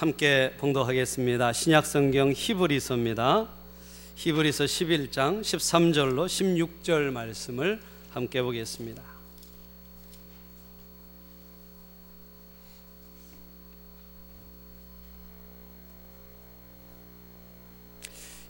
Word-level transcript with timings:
함께 0.00 0.54
봉독하겠습니다. 0.56 1.52
신약 1.52 1.84
성경 1.84 2.32
히브리서입니다. 2.34 3.46
히브리서 4.14 4.64
11장 4.64 5.42
13절로 5.42 6.24
16절 6.24 7.12
말씀을 7.12 7.78
함께 8.10 8.40
보겠습니다. 8.40 9.02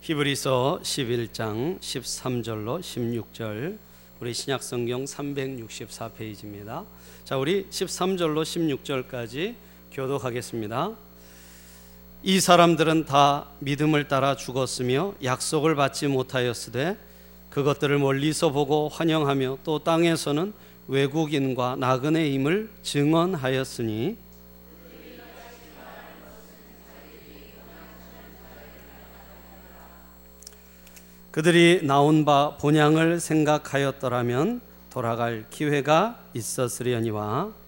히브리서 0.02 0.78
11장 0.84 1.80
13절로 1.80 2.78
16절 2.78 3.76
우리 4.20 4.34
신약 4.34 4.62
성경 4.62 5.04
364페이지입니다. 5.04 6.86
자, 7.24 7.36
우리 7.36 7.66
13절로 7.70 8.44
16절까지 8.44 9.56
교독하겠습니다. 9.90 11.09
이 12.22 12.38
사람들은 12.38 13.06
다 13.06 13.46
믿음을 13.60 14.06
따라 14.06 14.36
죽었으며 14.36 15.14
약속을 15.24 15.74
받지 15.74 16.06
못하였으되 16.06 16.98
그것들을 17.48 17.98
멀리서 17.98 18.50
보고 18.50 18.90
환영하며 18.90 19.58
또 19.64 19.78
땅에서는 19.78 20.52
외국인과 20.86 21.76
나그네 21.76 22.28
임을 22.28 22.68
증언하였으니 22.82 24.18
그들이 31.30 31.80
나온 31.84 32.26
바 32.26 32.58
본향을 32.58 33.18
생각하였더라면 33.18 34.60
돌아갈 34.90 35.46
기회가 35.48 36.18
있었으려니와 36.34 37.59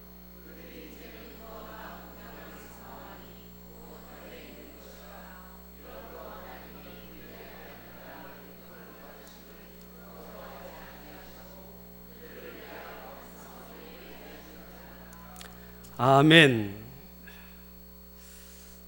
아멘. 16.05 16.75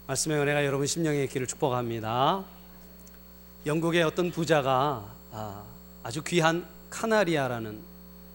말씀의 0.05 0.37
은혜가 0.37 0.65
여러분 0.65 0.85
심령의 0.85 1.29
길을 1.29 1.47
축복합니다. 1.47 2.43
영국의 3.65 4.03
어떤 4.03 4.31
부자가 4.31 5.15
아, 5.31 5.63
아주 6.03 6.21
귀한 6.25 6.67
카나리아라는 6.89 7.79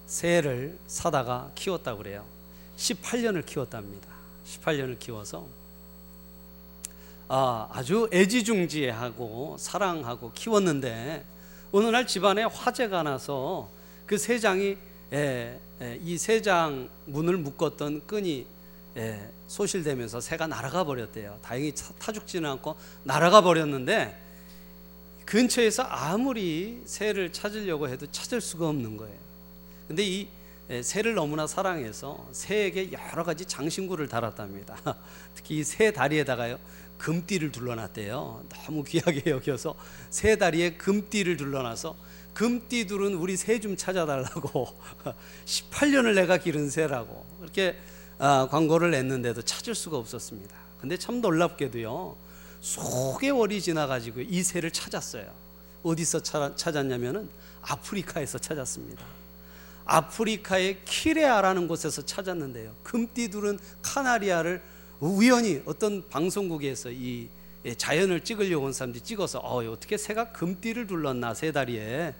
새를 0.07 0.79
사다가 0.87 1.51
키웠다고 1.57 1.99
그래요. 1.99 2.25
18년을 2.79 3.45
키웠답니다. 3.45 4.09
18년을 4.47 4.99
키워서 4.99 5.47
아, 7.29 7.69
아주 7.71 8.09
애지중지하고 8.11 9.57
사랑하고 9.59 10.33
키웠는데 10.33 11.27
어느 11.73 11.85
날 11.85 12.07
집안에 12.07 12.45
화재가 12.45 13.03
나서 13.03 13.69
그 14.07 14.17
새장이 14.17 14.79
이 16.03 16.17
새장 16.17 16.89
문을 17.05 17.37
묶었던 17.37 18.07
끈이 18.07 18.47
예, 18.97 19.31
소실되면서 19.47 20.21
새가 20.21 20.47
날아가 20.47 20.85
버렸대요. 20.85 21.39
다행히 21.43 21.73
타 21.99 22.13
죽지는 22.13 22.49
않고 22.51 22.77
날아가 23.05 23.41
버렸는데 23.41 24.19
근처에서 25.25 25.85
아무리 25.85 26.83
새를 26.85 27.33
찾으려고 27.33 27.89
해도 27.89 28.07
찾을 28.11 28.41
수가 28.41 28.69
없는 28.69 28.97
거예요. 28.97 29.17
근데 29.87 30.05
이 30.05 30.29
예, 30.71 30.83
새를 30.83 31.15
너무나 31.15 31.47
사랑해서 31.49 32.29
새에게 32.31 32.93
여러 32.93 33.25
가지 33.25 33.45
장신구를 33.45 34.07
달았답니다. 34.09 34.77
특히 35.35 35.65
새 35.65 35.93
다리에다가요 35.93 36.59
금띠를 36.99 37.51
둘러놨대요. 37.51 38.45
너무 38.67 38.85
귀하게 38.85 39.31
여겨서 39.31 39.75
새 40.11 40.37
다리에 40.37 40.75
금띠를 40.75 41.37
둘러놔서 41.37 41.97
금띠들은 42.35 43.15
우리 43.15 43.37
새 43.37 43.59
좀 43.59 43.77
찾아달라고 43.77 44.69
18년을 45.45 46.15
내가 46.15 46.39
기른 46.39 46.71
새라고 46.71 47.25
그렇게 47.41 47.71
아, 47.71 48.00
광고를 48.21 48.91
냈는데도 48.91 49.43
찾을 49.43 49.75
수가 49.75 49.97
없었습니다. 49.97 50.55
근데 50.81 50.97
참 50.97 51.21
놀랍게도요. 51.21 52.17
소개월이 52.61 53.61
지나가지고 53.61 54.21
이 54.21 54.43
새를 54.43 54.71
찾았어요. 54.71 55.27
어디서 55.83 56.21
찾았냐면은 56.55 57.29
아프리카에서 57.63 58.39
찾았습니다. 58.39 59.03
아프리카의 59.87 60.85
키레아라는 60.85 61.67
곳에서 61.67 62.03
찾았는데요. 62.03 62.75
금띠들은 62.83 63.59
카나리아를 63.83 64.63
우연히 65.01 65.63
어떤 65.65 66.07
방송국에서 66.09 66.91
이 66.91 67.29
자연을 67.77 68.21
찍으려고 68.23 68.67
온 68.67 68.73
사람들이 68.73 69.03
찍어서 69.03 69.39
어, 69.39 69.65
어떻게 69.71 69.97
새가 69.97 70.33
금띠를 70.33 70.87
둘렀나 70.87 71.35
새 71.35 71.53
다리에 71.53 72.15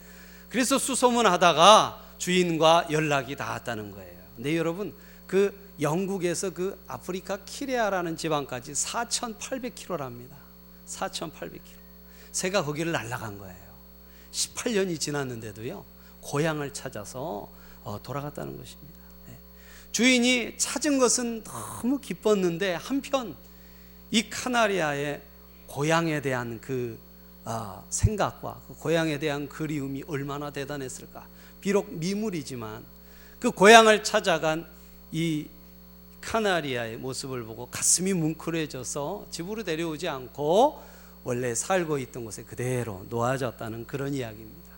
그래서 0.49 0.79
수소문하다가 0.79 2.15
주인과 2.19 2.89
연락이 2.91 3.37
닿았다는 3.37 3.93
거예요. 3.93 4.19
근데 4.37 4.57
여러분 4.57 4.95
그 5.27 5.55
영국에서 5.81 6.51
그 6.51 6.79
아프리카 6.87 7.39
키레아라는 7.45 8.17
지방까지 8.17 8.73
4,800km랍니다. 8.73 10.33
4,800km. 10.87 11.81
새가 12.33 12.65
거기를 12.65 12.93
날아간 12.93 13.39
거예요. 13.39 13.71
18년이 14.33 15.01
지났는데도요, 15.01 15.85
고향을 16.21 16.73
찾아서 16.73 17.51
어, 17.83 18.01
돌아갔다는 18.03 18.57
것입니다. 18.57 18.99
네. 19.27 19.37
주인이 19.93 20.59
찾은 20.59 20.99
것은 20.99 21.45
너무 21.45 21.99
기뻤는데 21.99 22.75
한편 22.75 23.35
이 24.11 24.29
카나리아의 24.29 25.23
고향에 25.67 26.21
대한 26.21 26.61
그 26.61 26.99
어, 27.45 27.85
생각과 27.89 28.61
그 28.69 28.75
고향에 28.75 29.19
대한 29.19 29.49
그리움이 29.49 30.05
얼마나 30.07 30.51
대단했을까. 30.51 31.27
비록 31.61 31.93
미물이지만 31.93 32.85
그 33.39 33.51
고향을 33.51 34.05
찾아간 34.05 34.67
이 35.13 35.49
카나리아의 36.21 36.97
모습을 36.99 37.45
보고 37.45 37.67
가슴이 37.67 38.13
뭉클해져서 38.13 39.27
집으로 39.31 39.63
데려오지 39.65 40.09
않고 40.09 40.83
원래 41.25 41.55
살고 41.55 41.99
있던 41.99 42.25
곳에 42.25 42.45
그대로 42.45 43.05
놓아졌다는 43.09 43.87
그런 43.87 44.15
이야기입니다. 44.15 44.71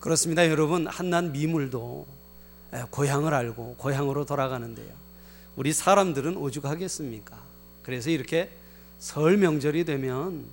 그렇습니다, 0.00 0.48
여러분. 0.48 0.86
한낱 0.86 1.30
미물도 1.30 2.06
고향을 2.90 3.32
알고 3.32 3.76
고향으로 3.78 4.24
돌아가는데요. 4.24 4.92
우리 5.56 5.72
사람들은 5.72 6.36
오죽하겠습니까? 6.36 7.38
그래서 7.82 8.10
이렇게 8.10 8.50
설 8.98 9.36
명절이 9.36 9.84
되면 9.84 10.46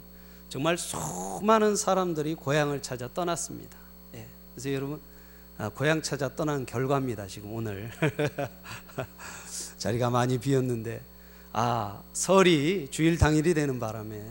정말 0.50 0.78
수많은 0.78 1.76
사람들이 1.76 2.36
고향을 2.36 2.82
찾아 2.82 3.08
떠났습니다. 3.14 3.78
예. 4.16 4.28
그래서 4.54 4.74
여러분 4.74 5.00
아, 5.58 5.70
고향 5.70 6.02
찾아 6.02 6.36
떠난 6.36 6.66
결과입니다. 6.66 7.28
지금 7.28 7.54
오늘 7.54 7.92
자리가 9.82 10.12
많이 10.12 10.38
비었는데 10.38 11.02
아 11.54 12.04
설이 12.14 12.90
주일 12.92 13.18
당일이 13.18 13.56
되는 13.56 13.80
바람에 13.80 14.24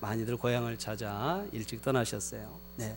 많이들 0.00 0.36
고향을 0.36 0.76
찾아 0.76 1.44
일찍 1.52 1.82
떠나셨어요. 1.82 2.58
네. 2.74 2.96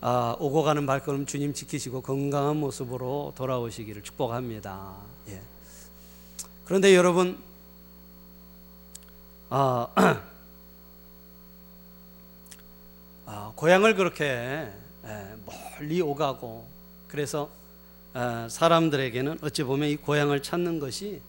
아, 0.00 0.36
오고 0.38 0.62
가는 0.62 0.86
발걸음 0.86 1.26
주님 1.26 1.52
지키시고 1.52 2.00
건강한 2.02 2.58
모습으로 2.58 3.32
돌아오시기를 3.34 4.04
축복합니다. 4.04 4.94
예. 5.30 5.42
그런데 6.64 6.94
여러분, 6.94 7.42
아, 9.50 9.88
아, 13.26 13.52
고향을 13.56 13.96
그렇게 13.96 14.70
예, 15.06 15.34
멀리 15.44 16.00
오가고 16.00 16.68
그래서 17.08 17.50
아, 17.50 17.63
사람들에게는 18.48 19.38
어찌 19.42 19.64
보면 19.64 19.88
이 19.88 19.96
고향을 19.96 20.42
찾는 20.42 20.78
것이 20.78 21.20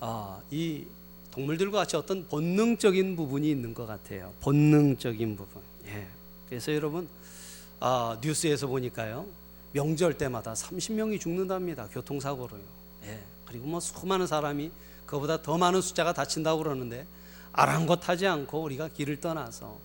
아, 0.00 0.40
이 0.50 0.84
동물들과 1.30 1.78
같이 1.78 1.96
어떤 1.96 2.26
본능적인 2.28 3.16
부분이 3.16 3.48
있는 3.48 3.72
것 3.72 3.86
같아요. 3.86 4.32
본능적인 4.40 5.36
부분. 5.36 5.62
예. 5.86 6.06
그래서 6.48 6.74
여러분 6.74 7.08
뉴스에서 8.20 8.66
보니까요 8.66 9.26
명절 9.72 10.18
때마다 10.18 10.54
30명이 10.54 11.20
죽는답니다. 11.20 11.88
교통사고로요. 11.88 12.62
예. 13.04 13.20
그리고 13.46 13.66
뭐 13.66 13.80
수많은 13.80 14.26
사람이 14.26 14.70
그보다 15.06 15.40
더 15.40 15.56
많은 15.56 15.80
숫자가 15.80 16.12
다친다고 16.12 16.62
그러는데 16.62 17.06
아랑곳하지 17.52 18.26
않고 18.26 18.62
우리가 18.62 18.88
길을 18.88 19.20
떠나서 19.20 19.78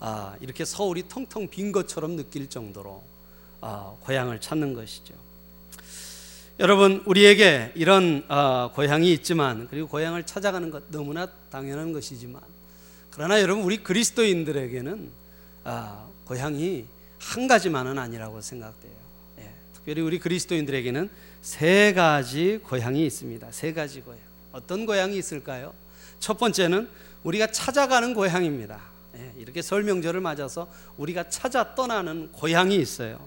아, 0.00 0.36
이렇게 0.40 0.64
서울이 0.64 1.08
텅텅 1.08 1.48
빈 1.48 1.70
것처럼 1.70 2.16
느낄 2.16 2.48
정도로 2.48 3.02
아, 3.60 3.94
고향을 4.00 4.40
찾는 4.40 4.74
것이죠. 4.74 5.14
여러분 6.60 7.02
우리에게 7.06 7.72
이런 7.74 8.24
아, 8.28 8.70
고향이 8.74 9.10
있지만 9.14 9.66
그리고 9.70 9.88
고향을 9.88 10.24
찾아가는 10.24 10.70
것 10.70 10.90
너무나 10.90 11.26
당연한 11.50 11.92
것이지만 11.92 12.40
그러나 13.10 13.40
여러분 13.40 13.64
우리 13.64 13.78
그리스도인들에게는 13.78 15.10
아, 15.64 16.06
고향이 16.26 16.84
한 17.18 17.48
가지만은 17.48 17.98
아니라고 17.98 18.40
생각돼요. 18.40 18.92
예, 19.38 19.50
특별히 19.72 20.02
우리 20.02 20.18
그리스도인들에게는 20.18 21.08
세 21.40 21.92
가지 21.94 22.58
고향이 22.62 23.04
있습니다. 23.06 23.48
세 23.50 23.72
가지 23.72 24.00
고향. 24.00 24.18
어떤 24.52 24.86
고향이 24.86 25.16
있을까요? 25.16 25.72
첫 26.20 26.38
번째는 26.38 26.88
우리가 27.22 27.46
찾아가는 27.48 28.12
고향입니다. 28.12 28.80
예, 29.16 29.32
이렇게 29.38 29.62
설명절을 29.62 30.20
맞아서 30.20 30.68
우리가 30.96 31.28
찾아 31.28 31.74
떠나는 31.74 32.30
고향이 32.32 32.76
있어요. 32.76 33.24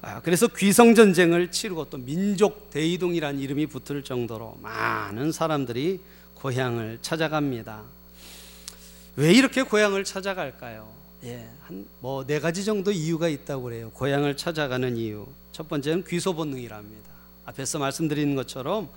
아, 0.00 0.20
그래서 0.20 0.46
귀성 0.46 0.94
전쟁을 0.94 1.50
치르고 1.50 1.86
또 1.90 1.98
민족 1.98 2.70
대이동이라는 2.70 3.40
이름이 3.40 3.66
붙을 3.66 4.04
정도로 4.04 4.58
많은 4.62 5.32
사람들이 5.32 6.00
고향을 6.34 6.98
찾아갑니다. 7.02 7.82
왜 9.16 9.32
이렇게 9.32 9.62
고향을 9.62 10.04
찾아갈까요? 10.04 10.88
예, 11.24 11.48
한뭐 11.62 12.26
네 12.26 12.38
가지 12.38 12.64
정도 12.64 12.92
이유가 12.92 13.28
있다고 13.28 13.64
그래요. 13.64 13.90
고향을 13.90 14.36
찾아가는 14.36 14.96
이유. 14.96 15.26
첫 15.50 15.68
번째는 15.68 16.04
귀소 16.06 16.32
본능이랍니다. 16.34 17.08
앞에서 17.46 17.80
말씀드린 17.80 18.36
것처럼 18.36 18.88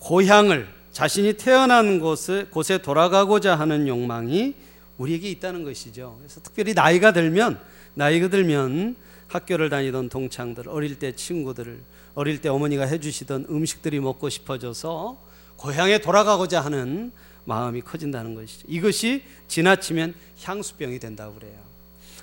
고향을 0.00 0.68
자신이 0.92 1.34
태어난 1.34 2.00
곳에, 2.00 2.46
곳에 2.50 2.78
돌아가고자 2.78 3.54
하는 3.54 3.88
욕망이 3.88 4.54
우리에게 4.98 5.30
있다는 5.30 5.64
것이죠. 5.64 6.16
그래서 6.18 6.40
특별히 6.40 6.74
나이가 6.74 7.12
들면 7.12 7.60
나이가 7.94 8.28
들면 8.28 8.96
학교를 9.28 9.70
다니던 9.70 10.08
동창들, 10.08 10.68
어릴 10.68 10.98
때 10.98 11.12
친구들을 11.12 11.80
어릴 12.14 12.40
때 12.40 12.48
어머니가 12.48 12.84
해주시던 12.84 13.46
음식들이 13.48 14.00
먹고 14.00 14.28
싶어져서 14.28 15.18
고향에 15.56 15.98
돌아가고자 16.00 16.60
하는 16.60 17.12
마음이 17.44 17.80
커진다는 17.82 18.34
것이죠. 18.34 18.66
이것이 18.68 19.22
지나치면 19.46 20.14
향수병이 20.42 20.98
된다고 20.98 21.34
그래요. 21.34 21.58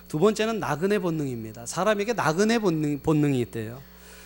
두 0.07 0.19
번째는 0.19 0.60
나그네 0.60 1.00
본능입니다. 1.00 1.66
사람에게 1.66 2.13
나그네 2.13 2.60
본능, 2.60 3.00
본능이 3.00 3.39
있대요. 3.42 3.81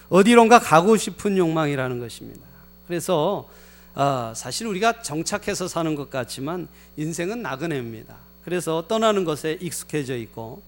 어디론가 0.10 0.60
가고 0.60 0.98
싶은 0.98 1.38
욕망이라는 1.38 2.00
것입니다. 2.00 2.42
그래서 2.88 3.48
어, 3.96 4.34
사실 4.36 4.68
우리가 4.68 5.02
정착해서 5.02 5.68
사는 5.68 5.96
것 5.96 6.10
같지만 6.10 6.68
인생은 6.98 7.42
나그네입니다. 7.42 8.29
그래서 8.50 8.84
떠나는 8.88 9.26
것에 9.26 9.60
익숙해져 9.62 10.18
있고 10.18 10.64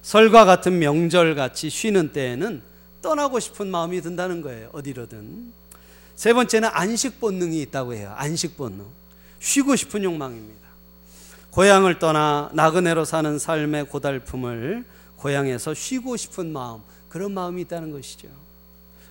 설과 0.00 0.46
같은 0.46 0.78
명절 0.78 1.34
같이 1.34 1.68
쉬는 1.68 2.12
때에는 2.12 2.62
떠나고 3.02 3.40
싶은 3.40 3.70
마음이 3.70 4.00
든다는 4.00 4.40
거예요. 4.40 4.70
어디로든. 4.72 5.52
세 6.14 6.32
번째는 6.32 6.70
안식 6.72 7.20
본능이 7.20 7.60
있다고 7.60 7.92
해요. 7.92 8.14
안식 8.16 8.56
본능. 8.56 8.86
쉬고 9.38 9.76
싶은 9.76 10.02
욕망입니다. 10.02 10.66
고향을 11.50 11.98
떠나 11.98 12.48
나그네로 12.54 13.04
사는 13.04 13.38
삶의 13.38 13.88
고달픔을 13.88 14.86
고향에서 15.16 15.74
쉬고 15.74 16.16
싶은 16.16 16.54
마음, 16.54 16.80
그런 17.10 17.34
마음이 17.34 17.60
있다는 17.62 17.90
것이죠. 17.90 18.28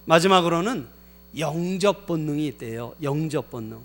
마지막으로는 0.06 0.88
영접 1.38 2.08
본능이 2.08 2.48
있대요. 2.48 2.96
영접 3.04 3.52
본능. 3.52 3.82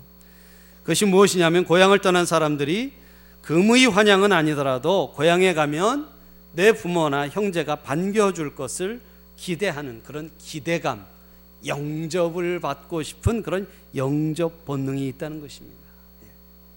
그것이 0.81 1.05
무엇이냐면 1.05 1.63
고향을 1.63 1.99
떠난 1.99 2.25
사람들이 2.25 3.00
금의 3.41 3.87
환영은 3.87 4.31
아니더라도 4.31 5.11
고향에 5.13 5.53
가면 5.53 6.07
내 6.53 6.71
부모나 6.71 7.27
형제가 7.27 7.77
반겨줄 7.77 8.55
것을 8.55 9.01
기대하는 9.37 10.03
그런 10.03 10.29
기대감, 10.37 11.05
영접을 11.65 12.59
받고 12.59 13.03
싶은 13.03 13.41
그런 13.41 13.67
영접 13.95 14.65
본능이 14.65 15.07
있다는 15.09 15.41
것입니다. 15.41 15.77
예. 16.23 16.27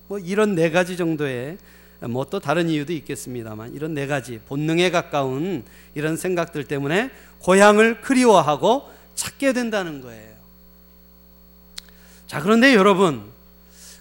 뭐 0.08 0.18
이런 0.18 0.54
네 0.54 0.70
가지 0.70 0.96
정도의 0.96 1.58
뭐 2.00 2.24
또 2.24 2.40
다른 2.40 2.68
이유도 2.68 2.92
있겠습니다만 2.92 3.74
이런 3.74 3.94
네 3.94 4.06
가지 4.06 4.40
본능에 4.46 4.90
가까운 4.90 5.64
이런 5.94 6.16
생각들 6.16 6.64
때문에 6.64 7.10
고향을 7.40 8.00
그리워하고 8.00 8.90
찾게 9.14 9.52
된다는 9.52 10.00
거예요. 10.00 10.34
자, 12.26 12.40
그런데 12.40 12.74
여러분, 12.74 13.22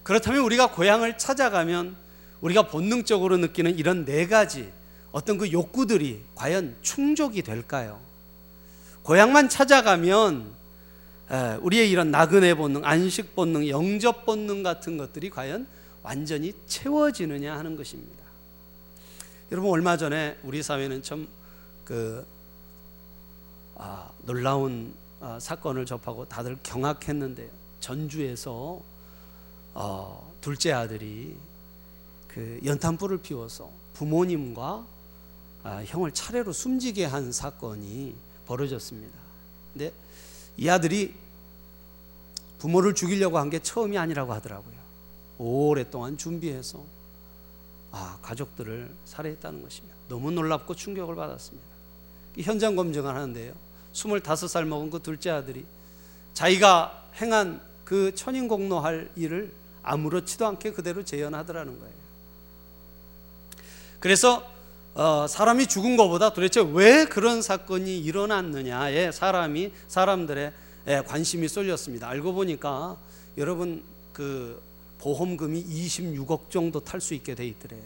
그렇다면 0.01 0.41
우리가 0.43 0.71
고향을 0.71 1.17
찾아가면 1.17 1.95
우리가 2.43 2.67
본능적으로 2.67 3.37
느끼는 3.37 3.77
이런 3.77 4.03
네 4.03 4.27
가지 4.27 4.69
어떤 5.13 5.37
그 5.37 5.51
욕구들이 5.51 6.21
과연 6.35 6.75
충족이 6.81 7.41
될까요? 7.41 8.01
고향만 9.03 9.47
찾아가면 9.47 10.53
우리의 11.61 11.89
이런 11.89 12.11
나그네 12.11 12.55
본능, 12.55 12.83
안식 12.83 13.33
본능, 13.33 13.67
영접 13.69 14.25
본능 14.25 14.61
같은 14.61 14.97
것들이 14.97 15.29
과연 15.29 15.65
완전히 16.03 16.53
채워지느냐 16.67 17.57
하는 17.57 17.77
것입니다. 17.77 18.23
여러분 19.51 19.71
얼마 19.71 19.95
전에 19.95 20.37
우리 20.43 20.61
사회는 20.61 21.01
참그 21.01 22.25
아, 23.75 24.11
놀라운 24.23 24.93
아, 25.21 25.39
사건을 25.39 25.85
접하고 25.85 26.25
다들 26.25 26.57
경악했는데요. 26.61 27.49
전주에서 27.79 28.81
어, 29.73 30.33
둘째 30.41 30.73
아들이 30.73 31.35
그 32.33 32.59
연탄불을 32.65 33.19
피워서 33.19 33.69
부모님과 33.93 34.85
아, 35.63 35.83
형을 35.85 36.11
차례로 36.11 36.51
숨지게 36.51 37.05
한 37.05 37.31
사건이 37.31 38.15
벌어졌습니다. 38.47 39.13
근데 39.71 39.93
이 40.57 40.67
아들이 40.67 41.13
부모를 42.59 42.95
죽이려고 42.95 43.37
한 43.37 43.49
게 43.49 43.59
처음이 43.59 43.97
아니라고 43.97 44.33
하더라고요. 44.33 44.73
오랫동안 45.37 46.17
준비해서 46.17 46.83
아, 47.91 48.17
가족들을 48.21 48.91
살해했다는 49.05 49.61
것입니다. 49.61 49.95
너무 50.09 50.31
놀랍고 50.31 50.75
충격을 50.75 51.15
받았습니다. 51.15 51.67
현장 52.39 52.75
검증을 52.75 53.13
하는데요. 53.13 53.53
25살 53.93 54.65
먹은 54.65 54.89
그 54.89 54.99
둘째 54.99 55.29
아들이 55.29 55.65
자기가 56.33 57.09
행한 57.21 57.61
그 57.85 58.15
천인공노할 58.15 59.11
일을 59.15 59.53
아무렇지도 59.83 60.47
않게 60.47 60.71
그대로 60.71 61.03
재현하더라는 61.05 61.79
거예요. 61.79 62.02
그래서 64.03 64.45
어, 64.95 65.27
사람이 65.29 65.67
죽은 65.67 65.95
것보다 65.95 66.33
도대체 66.33 66.59
왜 66.73 67.05
그런 67.05 67.41
사건이 67.41 67.99
일어났느냐에 67.99 69.13
사람이 69.13 69.71
사람들의 69.87 70.51
예, 70.89 71.03
관심이 71.07 71.47
쏠렸습니다. 71.47 72.09
알고 72.09 72.33
보니까 72.33 72.97
여러분 73.37 73.81
그 74.11 74.61
보험금이 74.99 75.63
26억 75.63 76.49
정도 76.49 76.81
탈 76.81 76.99
수 76.99 77.13
있게 77.13 77.33
돼 77.33 77.47
있더래요. 77.47 77.81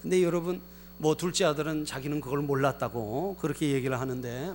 근데 0.00 0.22
여러분 0.22 0.60
뭐 0.98 1.16
둘째 1.16 1.46
아들은 1.46 1.84
자기는 1.84 2.20
그걸 2.20 2.38
몰랐다고 2.38 3.38
그렇게 3.40 3.72
얘기를 3.72 3.98
하는데 3.98 4.54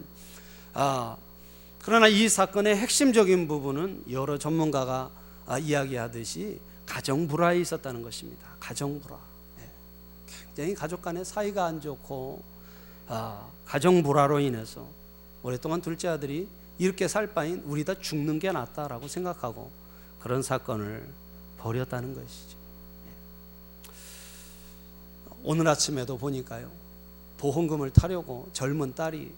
아 0.73 1.17
그러나 1.79 2.07
이 2.07 2.29
사건의 2.29 2.77
핵심적인 2.77 3.49
부분은 3.49 4.05
여러 4.11 4.37
전문가가 4.37 5.11
아, 5.45 5.59
이야기하듯이 5.59 6.57
가정 6.85 7.27
불화에 7.27 7.59
있었다는 7.59 8.01
것입니다. 8.01 8.47
가정 8.61 9.01
불화. 9.01 9.28
굉장히 10.59 10.75
가족 10.75 11.01
간의 11.01 11.23
사이가 11.23 11.63
안 11.63 11.79
좋고 11.79 12.43
아, 13.07 13.47
가정 13.65 14.03
불화로 14.03 14.41
인해서 14.41 14.85
오랫동안 15.41 15.79
둘째 15.79 16.09
아들이 16.09 16.49
이렇게 16.77 17.07
살 17.07 17.33
바인 17.33 17.63
우리 17.65 17.85
다 17.85 17.93
죽는 17.93 18.39
게 18.39 18.51
낫다라고 18.51 19.07
생각하고 19.07 19.71
그런 20.19 20.43
사건을 20.43 21.07
벌였다는 21.59 22.13
것이죠. 22.13 22.57
예. 23.07 23.91
오늘 25.43 25.65
아침에도 25.69 26.17
보니까요. 26.17 26.69
보험금을 27.37 27.91
타려고 27.91 28.49
젊은 28.51 28.93
딸이 28.93 29.31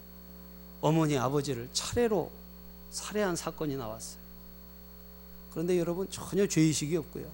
어머니 0.80 1.16
아버지를 1.18 1.68
차례로 1.72 2.32
살해한 2.90 3.36
사건이 3.36 3.76
나왔어요. 3.76 4.20
그런데 5.52 5.78
여러분 5.78 6.10
전혀 6.10 6.48
죄의식이 6.48 6.96
없고요. 6.96 7.26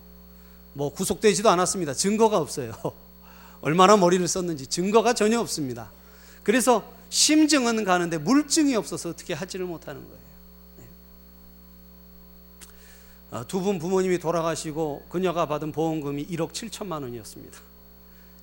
뭐 0.75 0.93
구속되지도 0.93 1.49
않았습니다. 1.49 1.95
증거가 1.95 2.37
없어요. 2.37 2.75
얼마나 3.61 3.97
머리를 3.97 4.27
썼는지 4.27 4.67
증거가 4.67 5.13
전혀 5.13 5.41
없습니다. 5.41 5.91
그래서 6.43 6.93
심증은 7.11 7.85
가는데 7.85 8.19
물증이 8.19 8.75
없어서 8.77 9.11
어떻게 9.11 9.35
하지를 9.35 9.67
못하는 9.67 10.03
거예요. 10.03 10.19
네. 10.79 10.85
아, 13.31 13.45
두분 13.45 13.79
부모님이 13.79 14.19
돌아가시고 14.19 15.07
그녀가 15.09 15.47
받은 15.47 15.73
보험금이 15.73 16.27
1억 16.27 16.53
7천만 16.53 17.03
원이었습니다. 17.03 17.59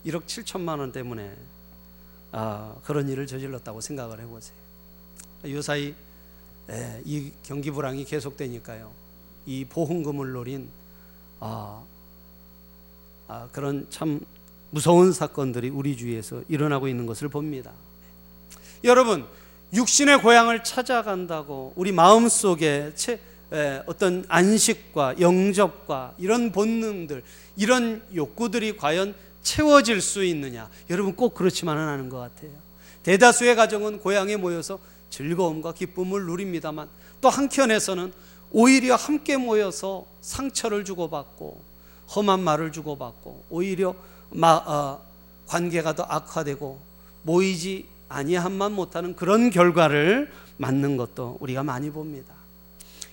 1억 0.06 0.26
7천만 0.26 0.80
원 0.80 0.92
때문에 0.92 1.36
아, 2.32 2.76
그런 2.84 3.08
일을 3.08 3.28
저질렀다고 3.28 3.82
생각을 3.82 4.20
해보세요. 4.20 4.58
요사이 5.46 5.94
예, 6.70 7.02
이 7.06 7.32
경기 7.44 7.70
불황이 7.70 8.04
계속되니까요. 8.06 8.92
이 9.46 9.66
보험금을 9.66 10.32
노린 10.32 10.70
아, 11.40 11.84
아, 13.28 13.48
그런 13.52 13.88
참 13.90 14.20
무서운 14.76 15.14
사건들이 15.14 15.70
우리 15.70 15.96
주위에서 15.96 16.42
일어나고 16.50 16.90
있는 16.90 17.06
것을 17.06 17.30
봅니다. 17.30 17.72
여러분, 18.84 19.26
육신의 19.74 20.22
고향을 20.22 20.66
찾아간다고 20.66 21.72
우리 21.78 21.94
마음 21.94 22.28
속에 22.28 22.92
어떤 23.86 24.26
안식과 24.28 25.22
영접과 25.22 26.14
이런 26.18 26.52
본능들, 26.52 27.24
이런 27.56 28.04
욕구들이 28.14 28.76
과연 28.76 29.16
채워질 29.44 30.02
수 30.02 30.26
있느냐? 30.26 30.70
여러분 30.90 31.16
꼭 31.16 31.36
그렇지만은 31.36 31.88
않은 31.88 32.10
것 32.10 32.18
같아요. 32.18 32.52
대다수의 33.04 33.56
가정은 33.56 34.00
고향에 34.00 34.36
모여서 34.36 34.78
즐거움과 35.10 35.74
기쁨을 35.74 36.26
누립니다만 36.26 36.90
또 37.22 37.30
한켠에서는 37.30 38.12
오히려 38.52 38.96
함께 38.96 39.38
모여서 39.38 40.06
상처를 40.20 40.84
주고받고 40.84 41.64
험한 42.14 42.42
말을 42.42 42.74
주고받고 42.74 43.46
오히려 43.50 43.96
마, 44.32 44.56
어, 44.66 45.06
관계가 45.48 45.94
더 45.94 46.04
악화되고 46.04 46.80
모이지 47.24 47.88
아니함만 48.10 48.72
못하는 48.72 49.16
그런 49.16 49.50
결과를 49.50 50.32
맞는 50.58 50.98
것도 50.98 51.38
우리가 51.40 51.64
많이 51.64 51.90
봅니다. 51.90 52.34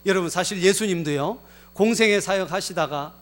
여러분 0.05 0.31
사실 0.31 0.63
예수님도요 0.63 1.39
공생의 1.75 2.21
사역 2.21 2.53
하시다가 2.53 3.15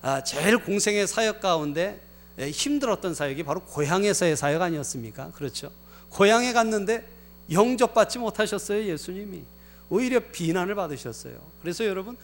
아, 0.00 0.22
제일 0.22 0.58
공생의 0.58 1.06
사역 1.06 1.40
가운데 1.40 2.00
예, 2.38 2.50
힘들었던 2.50 3.14
사역이 3.14 3.42
바로 3.42 3.60
고향에서의 3.60 4.36
사역 4.36 4.62
아니었습니까? 4.62 5.32
그렇죠. 5.32 5.72
고향에 6.10 6.52
갔는데 6.52 7.06
영접받지 7.50 8.18
못하셨어요 8.18 8.84
예수님이 8.84 9.42
오히려 9.90 10.20
비난을 10.20 10.74
받으셨어요. 10.74 11.34
그래서 11.62 11.84
여러분 11.84 12.16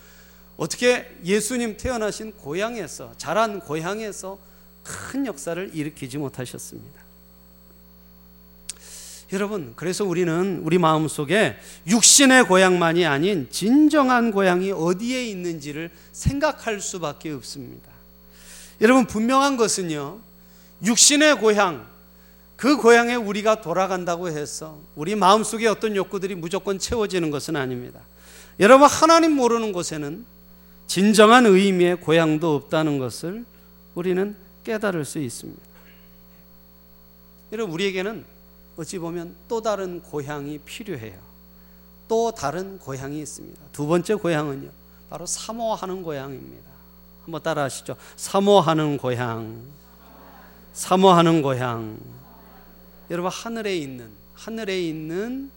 어떻게 0.57 1.11
예수님 1.25 1.77
태어나신 1.77 2.33
고향에서 2.33 3.15
자란 3.17 3.61
고향에서 3.61 4.39
큰 4.85 5.27
역사를 5.27 5.71
일으키지 5.75 6.19
못하셨습니다. 6.19 7.03
여러분, 9.33 9.73
그래서 9.75 10.05
우리는 10.05 10.61
우리 10.63 10.79
마음 10.79 11.09
속에 11.09 11.57
육신의 11.89 12.47
고향만이 12.47 13.05
아닌 13.05 13.49
진정한 13.51 14.31
고향이 14.31 14.71
어디에 14.71 15.27
있는지를 15.27 15.91
생각할 16.13 16.81
수밖에 16.81 17.33
없습니다. 17.33 17.91
여러분, 18.81 19.07
분명한 19.07 19.57
것은요, 19.57 20.21
육신의 20.85 21.41
고향, 21.41 21.87
그 22.57 22.77
고향에 22.77 23.15
우리가 23.15 23.61
돌아간다고 23.61 24.29
해서 24.29 24.79
우리 24.95 25.17
마음 25.17 25.43
속에 25.43 25.67
어떤 25.67 25.97
욕구들이 25.97 26.35
무조건 26.35 26.79
채워지는 26.79 27.31
것은 27.31 27.57
아닙니다. 27.57 28.01
여러분, 28.61 28.87
하나님 28.87 29.33
모르는 29.33 29.73
곳에는 29.73 30.25
진정한 30.87 31.47
의미의 31.47 31.97
고향도 31.97 32.55
없다는 32.55 32.99
것을 32.99 33.45
우리는 33.95 34.37
깨달을 34.65 35.05
수 35.05 35.19
있습니다. 35.19 35.63
여러분, 37.53 37.75
우리에게는 37.75 38.25
어찌 38.77 38.99
보면 38.99 39.37
또 39.47 39.61
다른 39.61 40.03
고향이 40.03 40.59
필요해요. 40.59 41.19
또 42.09 42.33
다른 42.33 42.79
고향이 42.79 43.21
있습니다. 43.21 43.61
두 43.73 43.87
번째 43.87 44.15
고향은요. 44.15 44.71
바로 45.09 45.27
사모하는 45.27 46.03
고향입니다. 46.03 46.71
한번 47.25 47.43
따라 47.43 47.63
하시죠. 47.65 47.97
사모하는 48.17 48.99
고향. 48.99 49.63
사모하는 50.73 51.43
고향. 51.43 51.99
여러분 53.11 53.31
하늘에 53.31 53.77
있는 53.77 54.11
하늘에 54.35 54.81
있는 54.81 55.51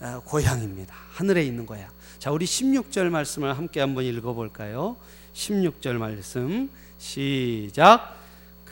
어, 0.00 0.20
고향입니다. 0.24 0.94
하늘에 1.12 1.44
있는 1.44 1.66
고향. 1.66 1.88
자, 2.18 2.30
우리 2.30 2.44
16절 2.44 3.08
말씀을 3.10 3.56
함께 3.56 3.80
한번 3.80 4.04
읽어 4.04 4.32
볼까요? 4.32 4.96
16절 5.34 5.94
말씀. 5.94 6.70
시작. 6.98 8.16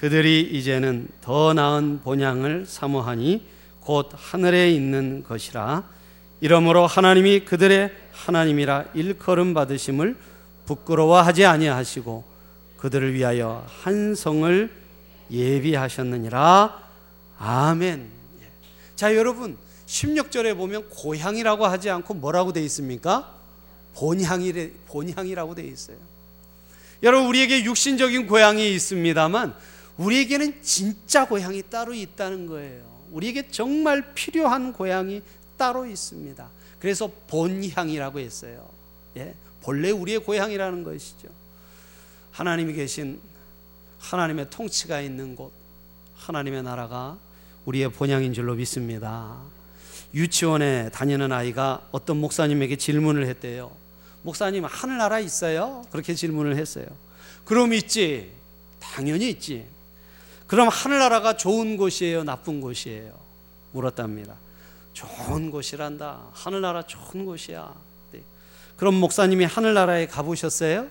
그들이 0.05 0.43
이제는 0.53 1.09
더 1.23 1.55
나은 1.55 2.03
본향을 2.03 2.67
사모하니 2.67 3.43
곧 3.81 4.11
하늘에 4.13 4.71
있는 4.71 5.25
것이라 5.25 5.83
이러므로 6.43 6.87
하나님이 6.87 7.47
그들의 7.47 7.91
하나님이라 8.13 8.85
일컬음 8.93 9.55
받으심을 9.55 10.15
부끄러워하지 10.67 11.47
아니하시고 11.47 12.23
그들을 12.77 13.15
위하여 13.15 13.65
한 13.81 14.15
성을 14.15 14.71
예비하셨느니라 15.31 16.83
아멘. 17.39 18.07
예. 18.43 18.47
자 18.97 19.17
여러분 19.17 19.57
16절에 19.87 20.55
보면 20.55 20.91
고향이라고 20.91 21.65
하지 21.65 21.89
않고 21.89 22.13
뭐라고 22.13 22.53
돼 22.53 22.61
있습니까? 22.65 23.35
본향이 23.95 24.53
본향이라고 24.87 25.55
돼 25.55 25.63
있어요. 25.63 25.97
여러분 27.03 27.27
우리에게 27.29 27.65
육신적인 27.65 28.27
고향이 28.27 28.75
있습니다만 28.75 29.55
우리에게는 29.97 30.63
진짜 30.63 31.27
고향이 31.27 31.63
따로 31.71 31.95
있다는 31.95 32.47
거예요. 32.47 32.83
우리에게 33.13 33.49
정말 33.49 34.15
필요한 34.15 34.73
고향이 34.73 35.23
따로 35.57 35.87
있습니다. 35.87 36.49
그래서 36.81 37.11
본향이라고 37.29 38.19
했어요. 38.19 38.69
예? 39.17 39.35
본래 39.63 39.91
우리의 39.91 40.19
고향이라는 40.19 40.83
것이죠. 40.83 41.29
하나님이 42.33 42.75
계신 42.75 43.21
하나님의 43.99 44.51
통치가 44.51 45.01
있는 45.01 45.37
곳, 45.37 45.53
하나님의 46.17 46.63
나라가 46.63 47.17
우리의 47.65 47.93
본향인 47.93 48.35
줄로 48.35 48.55
믿습니다. 48.55 49.41
유치원에 50.13 50.91
다니는 50.91 51.33
아이가 51.33 51.87
어떤 51.91 52.19
목사님에게 52.19 52.77
질문을 52.77 53.27
했대요. 53.27 53.73
목사님, 54.23 54.65
하늘나라 54.65 55.21
있어요? 55.21 55.85
그렇게 55.91 56.15
질문을 56.15 56.57
했어요. 56.57 56.87
그럼 57.45 57.73
있지. 57.73 58.33
당연히 58.81 59.31
있지. 59.31 59.67
그럼 60.47 60.69
하늘나라가 60.69 61.37
좋은 61.37 61.77
곳이에요, 61.77 62.25
나쁜 62.25 62.61
곳이에요? 62.61 63.13
물었답니다. 63.73 64.37
좋은 64.93 65.51
곳이란다. 65.51 66.29
하늘나라 66.33 66.83
좋은 66.83 67.25
곳이야. 67.25 67.75
네. 68.13 68.23
그럼 68.77 68.95
목사님이 68.95 69.45
하늘나라에 69.45 70.07
가보셨어요? 70.07 70.89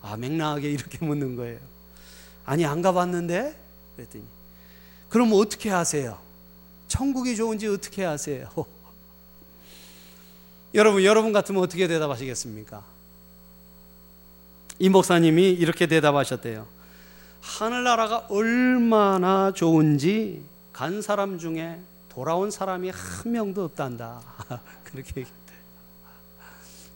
아, 0.00 0.16
맹랑하게 0.16 0.70
이렇게 0.70 1.04
묻는 1.04 1.36
거예요. 1.36 1.58
아니, 2.44 2.64
안 2.64 2.82
가봤는데? 2.82 3.58
그랬더니, 3.96 4.24
그럼 5.08 5.32
어떻게 5.34 5.70
하세요? 5.70 6.18
천국이 6.88 7.36
좋은지 7.36 7.66
어떻게 7.66 8.04
하세요? 8.04 8.48
여러분, 10.74 11.04
여러분 11.04 11.32
같으면 11.32 11.62
어떻게 11.62 11.86
대답하시겠습니까? 11.86 12.84
이 14.78 14.88
목사님이 14.88 15.50
이렇게 15.50 15.86
대답하셨대요. 15.86 16.66
하늘나라가 17.44 18.26
얼마나 18.30 19.52
좋은지 19.52 20.42
간 20.72 21.02
사람 21.02 21.38
중에 21.38 21.78
돌아온 22.08 22.50
사람이 22.50 22.90
한 22.90 23.32
명도 23.32 23.64
없단다. 23.64 24.20
그렇게 24.84 25.20
얘기했대. 25.20 25.52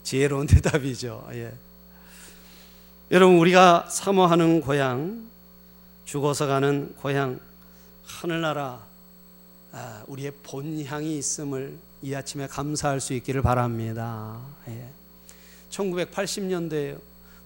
지혜로운 0.03 0.47
대답이죠. 0.47 1.27
예. 1.33 1.53
여러분 3.11 3.37
우리가 3.37 3.87
사모하는 3.89 4.61
고향, 4.61 5.29
죽어서 6.05 6.47
가는 6.47 6.95
고향, 6.95 7.39
하늘나라 8.03 8.81
아, 9.71 10.03
우리의 10.07 10.33
본향이 10.41 11.17
있음을 11.19 11.77
이 12.01 12.15
아침에 12.15 12.47
감사할 12.47 12.99
수 12.99 13.13
있기를 13.13 13.43
바랍니다. 13.43 14.39
예. 14.67 14.89
1980년대 15.69 16.99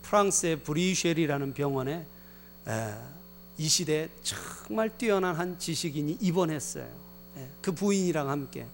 프랑스의 0.04 0.62
브리쉘이라는 0.62 1.54
병원에 1.54 2.06
이 3.58 3.68
시대에 3.68 4.10
정말 4.22 4.90
뛰어난 4.98 5.36
한 5.36 5.60
지식인이 5.60 6.18
입원했어요. 6.22 6.88
그 7.62 7.72
부인이랑 7.72 8.30
함께. 8.30 8.66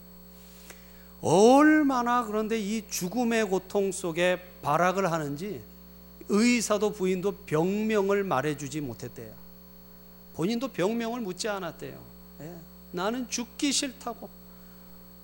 얼마나 1.21 2.25
그런데 2.25 2.57
이 2.57 2.87
죽음의 2.89 3.45
고통 3.45 3.91
속에 3.91 4.41
발악을 4.61 5.11
하는지 5.11 5.61
의사도 6.29 6.93
부인도 6.93 7.31
병명을 7.45 8.23
말해주지 8.23 8.81
못했대요. 8.81 9.33
본인도 10.35 10.69
병명을 10.69 11.19
묻지 11.19 11.49
않았대요. 11.49 11.99
예. 12.41 12.55
나는 12.91 13.29
죽기 13.29 13.71
싫다고 13.71 14.29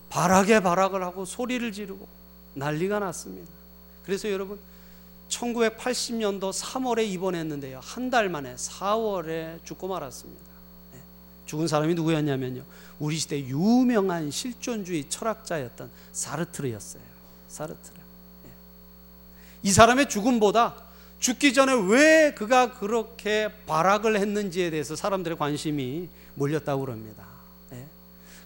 발악에 0.09 0.59
발악을 0.59 1.03
하고 1.03 1.23
소리를 1.23 1.71
지르고 1.71 2.07
난리가 2.55 2.99
났습니다. 2.99 3.49
그래서 4.03 4.29
여러분 4.29 4.59
1980년도 5.35 6.51
3월에 6.53 7.07
입원했는데요. 7.07 7.79
한 7.83 8.09
달 8.09 8.29
만에 8.29 8.55
4월에 8.55 9.63
죽고 9.65 9.87
말았습니다. 9.87 10.43
네. 10.93 10.99
죽은 11.45 11.67
사람이 11.67 11.95
누구였냐면요. 11.95 12.63
우리 12.99 13.17
시대 13.17 13.39
유명한 13.39 14.31
실존주의 14.31 15.09
철학자였던 15.09 15.89
사르트르였어요. 16.13 17.01
사르트르. 17.47 17.95
네. 18.43 18.51
이 19.63 19.71
사람의 19.71 20.07
죽음보다 20.07 20.75
죽기 21.19 21.53
전에 21.53 21.73
왜 21.73 22.33
그가 22.33 22.77
그렇게 22.77 23.49
발악을 23.65 24.19
했는지에 24.19 24.69
대해서 24.69 24.95
사람들의 24.95 25.37
관심이 25.37 26.07
몰렸다고 26.35 26.85
그럽니다. 26.85 27.25
네. 27.71 27.85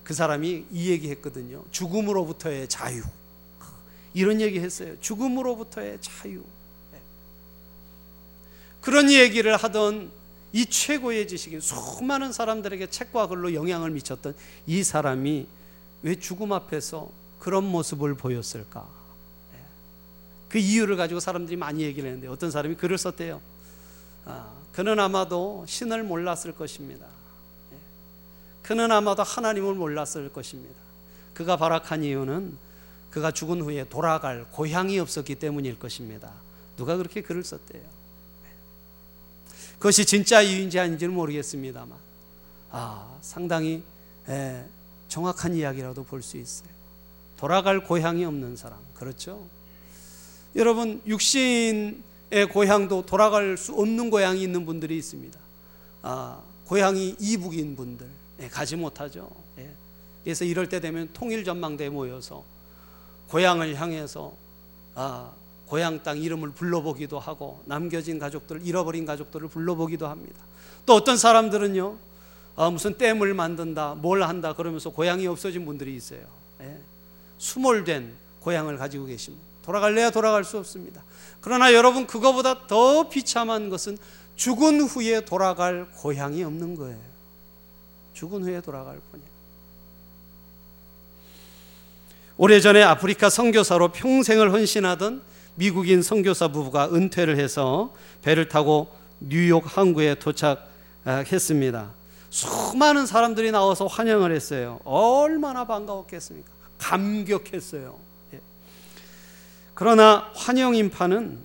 그 0.03 0.13
사람이 0.13 0.65
이 0.71 0.89
얘기 0.89 1.09
했거든요. 1.11 1.63
죽음으로부터의 1.71 2.69
자유. 2.69 3.03
이런 4.13 4.41
얘기 4.41 4.59
했어요. 4.59 4.95
죽음으로부터의 5.01 5.99
자유. 6.01 6.43
그런 8.89 9.11
얘기를 9.11 9.55
하던 9.55 10.09
이 10.51 10.65
최고의 10.65 11.27
지식인 11.27 11.61
수많은 11.61 12.33
사람들에게 12.33 12.89
책과 12.89 13.27
글로 13.27 13.53
영향을 13.53 13.91
미쳤던 13.91 14.35
이 14.65 14.83
사람이 14.83 15.45
왜 16.01 16.15
죽음 16.15 16.53
앞에서 16.53 17.11
그런 17.37 17.65
모습을 17.65 18.15
보였을까? 18.15 18.87
네. 19.53 19.59
그 20.49 20.57
이유를 20.57 20.97
가지고 20.97 21.19
사람들이 21.19 21.55
많이 21.55 21.83
얘기를 21.83 22.09
했는데 22.09 22.27
어떤 22.27 22.49
사람이 22.49 22.77
글을 22.77 22.97
썼대요. 22.97 23.39
아, 24.25 24.49
그는 24.71 24.99
아마도 24.99 25.65
신을 25.67 26.01
몰랐을 26.01 26.55
것입니다. 26.57 27.05
네. 27.69 27.77
그는 28.63 28.91
아마도 28.91 29.21
하나님을 29.21 29.75
몰랐을 29.75 30.33
것입니다. 30.33 30.81
그가 31.35 31.57
발악한 31.57 32.03
이유는 32.03 32.57
그가 33.11 33.29
죽은 33.29 33.61
후에 33.61 33.87
돌아갈 33.87 34.47
고향이 34.49 34.97
없었기 34.97 35.35
때문일 35.35 35.77
것입니다. 35.77 36.31
누가 36.75 36.97
그렇게 36.97 37.21
글을 37.21 37.43
썼대요? 37.43 37.98
그것이 39.79 40.05
진짜 40.05 40.41
이유인지 40.41 40.77
아닌지는 40.77 41.13
모르겠습니다만, 41.13 41.97
아, 42.71 43.17
상당히 43.21 43.81
에, 44.27 44.63
정확한 45.07 45.55
이야기라도 45.55 46.03
볼 46.03 46.21
수 46.21 46.37
있어요. 46.37 46.69
돌아갈 47.37 47.83
고향이 47.83 48.25
없는 48.25 48.57
사람, 48.57 48.77
그렇죠? 48.93 49.41
여러분, 50.55 51.01
육신의 51.07 52.49
고향도 52.51 53.05
돌아갈 53.05 53.55
수 53.57 53.73
없는 53.73 54.09
고향이 54.09 54.43
있는 54.43 54.65
분들이 54.65 54.97
있습니다. 54.97 55.39
아, 56.01 56.41
고향이 56.65 57.15
이북인 57.19 57.75
분들, 57.77 58.07
예, 58.41 58.47
가지 58.49 58.75
못하죠. 58.75 59.31
예. 59.57 59.69
그래서 60.23 60.43
이럴 60.43 60.67
때 60.67 60.79
되면 60.81 61.09
통일 61.13 61.43
전망대에 61.45 61.89
모여서 61.89 62.43
고향을 63.29 63.75
향해서 63.75 64.33
아, 64.95 65.31
고향 65.69 66.01
땅 66.01 66.17
이름을 66.17 66.49
불러보기도 66.51 67.19
하고 67.19 67.61
남겨진 67.65 68.17
가족들, 68.17 68.65
잃어버린 68.65 69.05
가족들을 69.05 69.47
불러보기도 69.49 70.07
합니다. 70.07 70.41
또 70.87 70.95
어떤 70.95 71.15
사람들은요, 71.15 71.95
아, 72.55 72.71
무슨 72.71 72.97
댐을 72.97 73.35
만든다, 73.35 73.93
뭘 73.95 74.23
한다 74.23 74.53
그러면서 74.53 74.89
고향이 74.89 75.27
없어진 75.27 75.65
분들이 75.65 75.95
있어요. 75.95 76.21
예. 76.61 76.75
수몰된 77.37 78.11
고향을 78.39 78.77
가지고 78.77 79.05
계십니다. 79.05 79.45
돌아갈래야 79.61 80.09
돌아갈 80.09 80.43
수 80.43 80.57
없습니다. 80.57 81.03
그러나 81.39 81.71
여러분 81.71 82.07
그거보다 82.07 82.65
더 82.65 83.07
비참한 83.07 83.69
것은 83.69 83.97
죽은 84.35 84.81
후에 84.81 85.23
돌아갈 85.23 85.87
고향이 85.91 86.43
없는 86.43 86.75
거예요. 86.75 86.99
죽은 88.13 88.43
후에 88.43 88.59
돌아갈 88.61 88.99
고향. 89.11 89.23
오래전에 92.37 92.81
아프리카 92.81 93.29
선교사로 93.29 93.89
평생을 93.91 94.51
헌신하던 94.51 95.28
미국인 95.59 96.01
선교사 96.01 96.47
부부가 96.47 96.89
은퇴를 96.89 97.37
해서 97.37 97.93
배를 98.21 98.47
타고 98.47 98.87
뉴욕 99.19 99.61
항구에 99.65 100.15
도착했습니다. 100.15 101.89
수많은 102.29 103.05
사람들이 103.05 103.51
나와서 103.51 103.85
환영을 103.85 104.33
했어요. 104.33 104.79
얼마나 104.85 105.67
반가웠겠습니까? 105.67 106.49
감격했어요. 106.77 107.99
예. 108.35 108.39
그러나 109.73 110.31
환영 110.33 110.75
인파는 110.75 111.37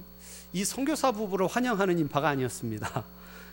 이 0.53 0.65
선교사 0.65 1.11
부부를 1.11 1.49
환영하는 1.49 1.99
인파가 1.99 2.29
아니었습니다. 2.29 3.03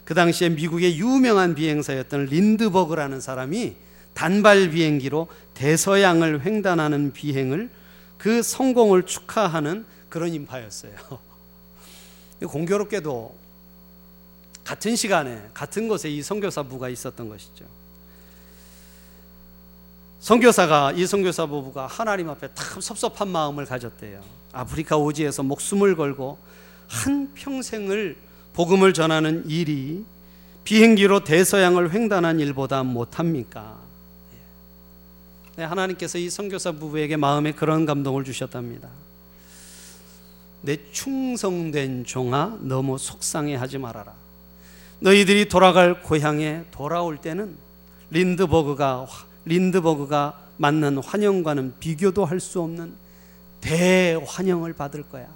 그 0.05 0.13
당시에 0.13 0.49
미국의 0.49 0.99
유명한 0.99 1.55
비행사였던 1.55 2.25
린드버그라는 2.25 3.19
사람이 3.19 3.77
단발 4.13 4.69
비행기로 4.69 5.27
대서양을 5.55 6.45
횡단하는 6.45 7.13
비행을 7.13 7.71
그 8.19 8.43
성공을 8.43 9.07
축하하는 9.07 9.85
그런 10.11 10.31
인파였어요. 10.33 10.91
공교롭게도 12.45 13.35
같은 14.63 14.95
시간에 14.95 15.49
같은 15.53 15.87
곳에 15.87 16.09
이 16.09 16.21
선교사 16.21 16.63
부가 16.63 16.89
있었던 16.89 17.27
것이죠. 17.29 17.65
선교사가 20.19 20.91
이 20.91 21.07
선교사 21.07 21.47
부부가 21.47 21.87
하나님 21.87 22.29
앞에 22.29 22.49
참 22.53 22.79
섭섭한 22.79 23.29
마음을 23.29 23.65
가졌대요. 23.65 24.21
아프리카 24.51 24.97
오지에서 24.97 25.41
목숨을 25.43 25.95
걸고 25.95 26.37
한 26.87 27.33
평생을 27.33 28.17
복음을 28.53 28.93
전하는 28.93 29.49
일이 29.49 30.03
비행기로 30.65 31.23
대서양을 31.23 31.93
횡단한 31.93 32.39
일보다 32.39 32.83
못합니까? 32.83 33.79
네, 35.55 35.63
하나님께서 35.63 36.17
이 36.17 36.29
선교사 36.29 36.73
부부에게 36.73 37.15
마음에 37.15 37.53
그런 37.53 37.85
감동을 37.85 38.25
주셨답니다. 38.25 38.89
내 40.61 40.77
충성된 40.91 42.05
종아 42.05 42.57
너무 42.61 42.97
속상해하지 42.97 43.77
말아라. 43.79 44.13
너희들이 44.99 45.49
돌아갈 45.49 46.01
고향에 46.01 46.65
돌아올 46.71 47.17
때는 47.17 47.55
린드버그가 48.11 49.07
린드버그가 49.45 50.39
맞는 50.57 50.99
환영과는 50.99 51.73
비교도 51.79 52.25
할 52.25 52.39
수 52.39 52.61
없는 52.61 52.93
대환영을 53.61 54.73
받을 54.73 55.03
거야. 55.03 55.27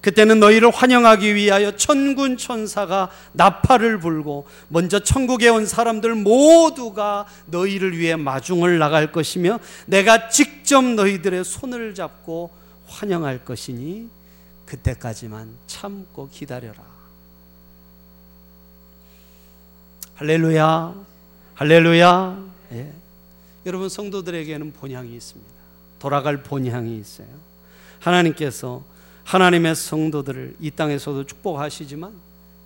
그때는 0.00 0.38
너희를 0.38 0.70
환영하기 0.70 1.34
위하여 1.34 1.76
천군 1.76 2.36
천사가 2.36 3.10
나팔을 3.32 3.98
불고 3.98 4.46
먼저 4.68 5.00
천국에 5.00 5.48
온 5.48 5.66
사람들 5.66 6.14
모두가 6.14 7.26
너희를 7.46 7.98
위해 7.98 8.14
마중을 8.14 8.78
나갈 8.78 9.10
것이며 9.10 9.58
내가 9.86 10.28
직접 10.28 10.84
너희들의 10.84 11.44
손을 11.44 11.94
잡고 11.94 12.50
환영할 12.86 13.44
것이니 13.44 14.08
그때까지만 14.64 15.54
참고 15.66 16.28
기다려라. 16.28 16.84
할렐루야, 20.14 20.94
할렐루야. 21.54 22.44
예. 22.72 22.92
여러분 23.66 23.88
성도들에게는 23.88 24.72
본향이 24.72 25.14
있습니다. 25.14 25.52
돌아갈 25.98 26.42
본향이 26.42 26.98
있어요. 26.98 27.28
하나님께서 28.00 28.82
하나님의 29.24 29.74
성도들을 29.74 30.56
이 30.60 30.70
땅에서도 30.70 31.26
축복하시지만 31.26 32.12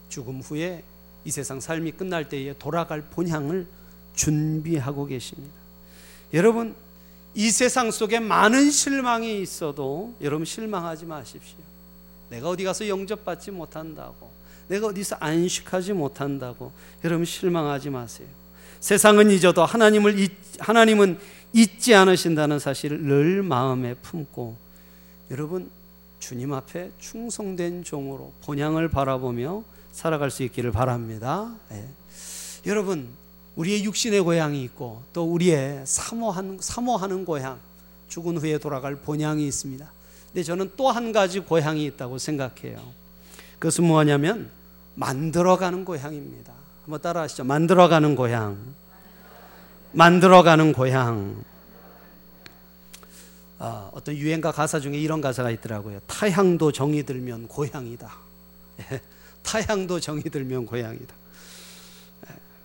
죽음 0.09 0.41
후에 0.41 0.85
이 1.25 1.31
세상 1.31 1.61
삶이 1.61 1.93
끝날 1.93 2.29
때에 2.29 2.55
돌아갈 2.59 3.03
본향을 3.03 3.67
준비하고 4.15 5.07
계십니다. 5.07 5.55
여러분 6.35 6.75
이 7.35 7.51
세상 7.51 7.91
속에 7.91 8.21
많은 8.21 8.71
실망이 8.71 9.41
있어도 9.41 10.15
여러분 10.21 10.45
실망하지 10.45 11.07
마십시오. 11.07 11.59
내가 12.29 12.49
어디 12.49 12.65
가서 12.65 12.87
영접받지 12.89 13.51
못한다고, 13.51 14.31
내가 14.69 14.87
어디서 14.87 15.17
안식하지 15.19 15.93
못한다고 15.93 16.73
여러분 17.05 17.25
실망하지 17.25 17.91
마세요. 17.91 18.29
세상은 18.79 19.31
잊어도 19.31 19.65
하나님을 19.65 20.19
잊, 20.19 20.33
하나님은 20.59 21.19
잊지 21.53 21.95
않으신다는 21.95 22.61
사실을 22.61 23.03
늘 23.03 23.43
마음에 23.43 23.95
품고 23.95 24.57
여러분 25.33 25.71
주님 26.21 26.53
앞에 26.53 26.93
충성된 27.01 27.83
종으로 27.83 28.33
본향을 28.43 28.89
바라보며 28.89 29.65
살아갈 29.93 30.31
수 30.31 30.45
있기를 30.45 30.71
바랍니다. 30.71 31.53
네. 31.69 31.89
여러분 32.67 33.09
우리의 33.61 33.85
육신의 33.85 34.23
고향이 34.23 34.63
있고 34.65 35.03
또 35.13 35.31
우리의 35.31 35.83
사모한, 35.85 36.59
사모하는 36.61 37.27
고향 37.27 37.61
죽은 38.09 38.39
후에 38.39 38.57
돌아갈 38.57 38.97
본향이 38.97 39.47
있습니다. 39.47 39.87
근데 40.29 40.43
저는 40.43 40.73
또 40.77 40.91
한 40.91 41.13
가지 41.13 41.41
고향이 41.41 41.85
있다고 41.85 42.17
생각해요. 42.17 42.81
그것은 43.59 43.85
뭐냐면 43.85 44.51
만들어가는 44.95 45.85
고향입니다. 45.85 46.53
한번 46.85 47.03
따라하시죠. 47.03 47.45
만들어가는 47.45 48.17
고향. 48.17 48.57
만들어가는 49.93 50.73
고향. 50.73 51.45
아, 53.59 53.91
어떤 53.93 54.17
유행가 54.17 54.53
가사 54.53 54.81
중에 54.81 54.97
이런 54.97 55.21
가사가 55.21 55.51
있더라고요. 55.51 56.01
타향도 56.07 56.73
정이 56.73 57.03
들면 57.03 57.49
고향이다. 57.49 58.11
예, 58.91 59.01
타향도 59.45 60.01
정이 60.01 60.23
들면 60.23 60.65
고향이다. 60.65 61.15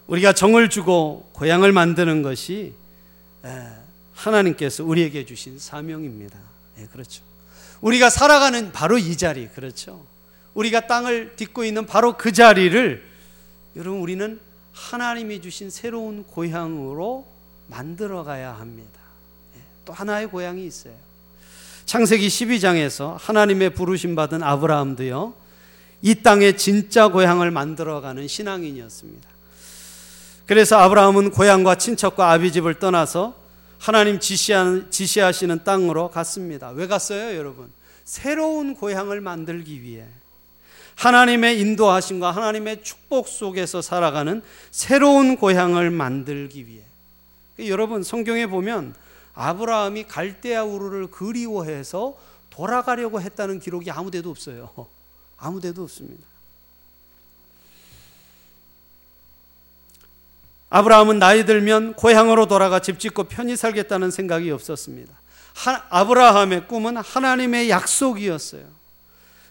예, 0.06 0.12
우리가 0.14 0.34
정을 0.34 0.70
주고 0.70 1.30
고향을 1.34 1.72
만드는 1.72 2.22
것이 2.22 2.74
예, 3.46 3.68
하나님께서 4.14 4.84
우리에게 4.84 5.26
주신 5.26 5.60
사명입니다. 5.60 6.38
그렇죠. 6.92 7.24
우리가 7.82 8.10
살아가는 8.10 8.72
바로 8.72 8.98
이 8.98 9.16
자리, 9.18 9.48
그렇죠. 9.48 10.06
우리가 10.54 10.88
땅을 10.88 11.36
딛고 11.36 11.66
있는 11.66 11.86
바로 11.86 12.18
그 12.18 12.32
자리를 12.32 13.04
여러분 13.76 14.00
우리는 14.00 14.40
하나님이 14.72 15.42
주신 15.42 15.70
새로운 15.70 16.24
고향으로 16.24 17.28
만들어 17.68 18.24
가야 18.24 18.54
합니다. 18.54 19.00
예, 19.58 19.62
또 19.86 19.94
하나의 19.94 20.28
고향이 20.28 20.66
있어요. 20.66 20.94
창세기 21.86 22.28
12장에서 22.28 23.16
하나님의 23.20 23.72
부르심 23.72 24.16
받은 24.16 24.42
아브라함도요. 24.42 25.34
이 26.02 26.16
땅의 26.16 26.58
진짜 26.58 27.08
고향을 27.08 27.52
만들어 27.52 28.02
가는 28.02 28.28
신앙인이었습니다. 28.28 29.35
그래서 30.46 30.78
아브라함은 30.78 31.32
고향과 31.32 31.76
친척과 31.76 32.32
아비집을 32.32 32.76
떠나서 32.76 33.36
하나님 33.80 34.20
지시하시는 34.20 35.64
땅으로 35.64 36.10
갔습니다. 36.10 36.70
왜 36.70 36.88
갔어요, 36.88 37.36
여러분? 37.38 37.72
새로운 38.04 38.76
고향을 38.76 39.22
만들기 39.22 39.82
위해. 39.82 40.06
하나님의 40.96 41.60
인도하심과 41.60 42.32
하나님의 42.32 42.84
축복 42.84 43.28
속에서 43.28 43.82
살아가는 43.82 44.42
새로운 44.72 45.36
고향을 45.36 45.90
만들기 45.90 46.68
위해. 46.68 46.82
여러분 47.60 48.04
성경에 48.04 48.48
보면 48.48 48.96
아브라함이 49.34 50.06
갈대아 50.06 50.64
우르를 50.64 51.08
그리워해서 51.08 52.18
돌아가려고 52.50 53.20
했다는 53.20 53.60
기록이 53.60 53.92
아무데도 53.92 54.30
없어요. 54.30 54.70
아무데도 55.38 55.84
없습니다. 55.84 56.35
아브라함은 60.70 61.20
나이 61.20 61.46
들면 61.46 61.94
고향으로 61.94 62.48
돌아가 62.48 62.80
집 62.80 63.00
짓고 63.00 63.26
편히 63.26 63.56
살겠다는 63.56 64.12
생각이 64.12 64.50
없었습니다. 64.52 65.14
하, 65.54 65.86
아브라함의 65.90 66.68
꿈은 66.68 66.98
하나님의 66.98 67.70
약속이었어요. 67.70 68.64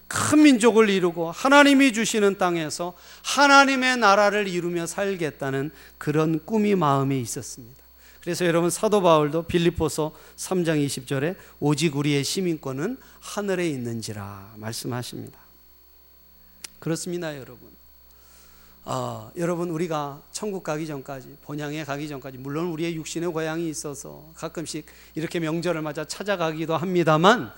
큰 0.07 0.43
민족을 0.43 0.89
이루고 0.89 1.31
하나님이 1.31 1.93
주시는 1.93 2.37
땅에서 2.37 2.93
하나님의 3.23 3.97
나라를 3.97 4.47
이루며 4.47 4.85
살겠다는 4.85 5.71
그런 5.97 6.45
꿈이 6.45 6.75
마음에 6.75 7.19
있었습니다. 7.19 7.83
그래서 8.21 8.45
여러분 8.45 8.69
사도 8.69 9.01
바울도 9.01 9.43
빌립보서 9.43 10.11
3장 10.35 10.83
20절에 10.85 11.35
오직 11.59 11.95
우리의 11.95 12.23
시민권은 12.23 12.97
하늘에 13.19 13.67
있는지라 13.69 14.53
말씀하십니다. 14.57 15.37
그렇습니다, 16.79 17.35
여러분. 17.35 17.75
어, 18.87 19.31
여러분 19.35 19.71
우리가 19.71 20.21
천국 20.31 20.63
가기 20.63 20.85
전까지 20.85 21.37
본향에 21.41 21.83
가기 21.83 22.07
전까지 22.07 22.37
물론 22.37 22.67
우리의 22.67 22.95
육신의 22.95 23.31
고향이 23.31 23.67
있어서 23.67 24.23
가끔씩 24.35 24.85
이렇게 25.15 25.39
명절을 25.39 25.81
맞아 25.81 26.05
찾아가기도 26.05 26.77
합니다만 26.77 27.51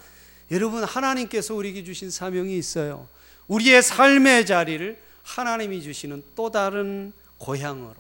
여러분 0.51 0.85
하나님께서 0.85 1.53
우리에게 1.53 1.83
주신 1.83 2.09
사명이 2.09 2.57
있어요. 2.57 3.09
우리의 3.49 3.83
삶의 3.83 4.45
자리를 4.45 4.97
하나님이 5.23 5.81
주시는 5.81 6.23
또 6.33 6.49
다른 6.49 7.11
고향으로 7.39 7.95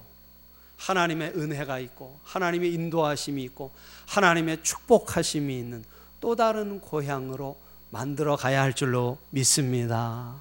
하나님의 0.77 1.33
은혜가 1.35 1.79
있고 1.79 2.17
하나님의 2.23 2.73
인도하심이 2.73 3.43
있고 3.43 3.71
하나님의 4.05 4.63
축복하심이 4.63 5.57
있는 5.57 5.83
또 6.21 6.37
다른 6.37 6.79
고향으로 6.79 7.59
만들어 7.89 8.37
가야 8.37 8.61
할 8.61 8.73
줄로 8.73 9.17
믿습니다. 9.31 10.35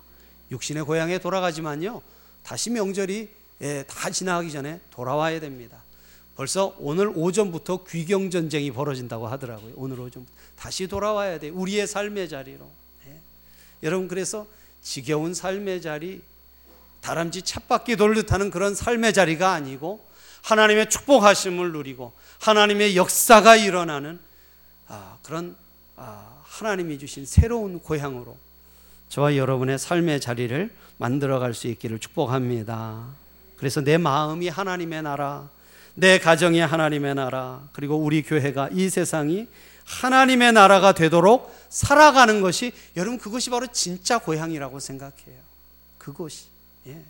육신의 0.53 0.85
고향에 0.85 1.19
돌아가지만요. 1.19 2.01
다시 2.47 2.71
명절이 2.71 3.29
예, 3.63 3.85
다 3.89 4.09
지나가기 4.09 4.53
전에 4.53 4.81
돌아와야 4.93 5.41
됩니다. 5.41 5.79
벌써 6.37 6.77
오늘 6.79 7.11
오전부터 7.13 7.85
귀경 7.89 8.31
전쟁이 8.31 8.71
벌어진다고 8.71 9.27
하더라고요. 9.27 9.73
오늘 9.75 9.99
오전 9.99 10.25
다시 10.55 10.87
돌아와야 10.87 11.41
돼. 11.41 11.49
우리의 11.49 11.89
삶의 11.89 12.29
자리로. 12.29 12.71
네. 13.05 13.21
여러분 13.83 14.07
그래서 14.07 14.47
지겨운 14.81 15.35
삶의 15.35 15.83
자리, 15.83 16.23
다람쥐 17.01 17.43
찻바퀴 17.43 17.97
돌듯하는 17.97 18.53
그런 18.53 18.77
삶의 18.77 19.13
자리가 19.13 19.53
아니고 19.53 20.07
하나님의 20.43 20.89
축복하심을 20.89 21.73
누리고 21.73 22.13
하나님의 22.41 22.97
역사가 22.97 23.57
일어나는 23.57 24.21
아, 24.87 25.19
그런 25.25 25.57
아, 25.97 26.43
하나님이 26.45 27.01
주신 27.01 27.27
새로운 27.27 27.81
고향으로 27.81 28.37
저와 29.09 29.37
여러분의 29.37 29.79
삶의 29.79 30.21
자리를 30.21 30.71
만들어 30.99 31.39
갈 31.39 31.55
수 31.55 31.69
있기를 31.69 31.99
축복합니다. 31.99 33.05
그래서 33.57 33.81
내 33.81 33.99
마음이 33.99 34.49
하나님의 34.49 35.03
나라, 35.03 35.49
내 35.95 36.19
가정이 36.19 36.59
하나님의 36.61 37.15
나라, 37.15 37.69
그리고 37.73 37.97
우리 37.97 38.23
교회가 38.23 38.71
이 38.73 38.89
세상이 38.89 39.47
하나님의 39.85 40.53
나라가 40.53 40.93
되도록 40.93 41.55
살아가는 41.69 42.41
것이 42.41 42.73
여러분 42.97 43.19
그것이 43.19 43.51
바로 43.51 43.67
진짜 43.69 44.19
고향이라고 44.19 44.81
생각해요. 44.81 45.47
그것이. 45.99 46.47
예. 46.89 47.01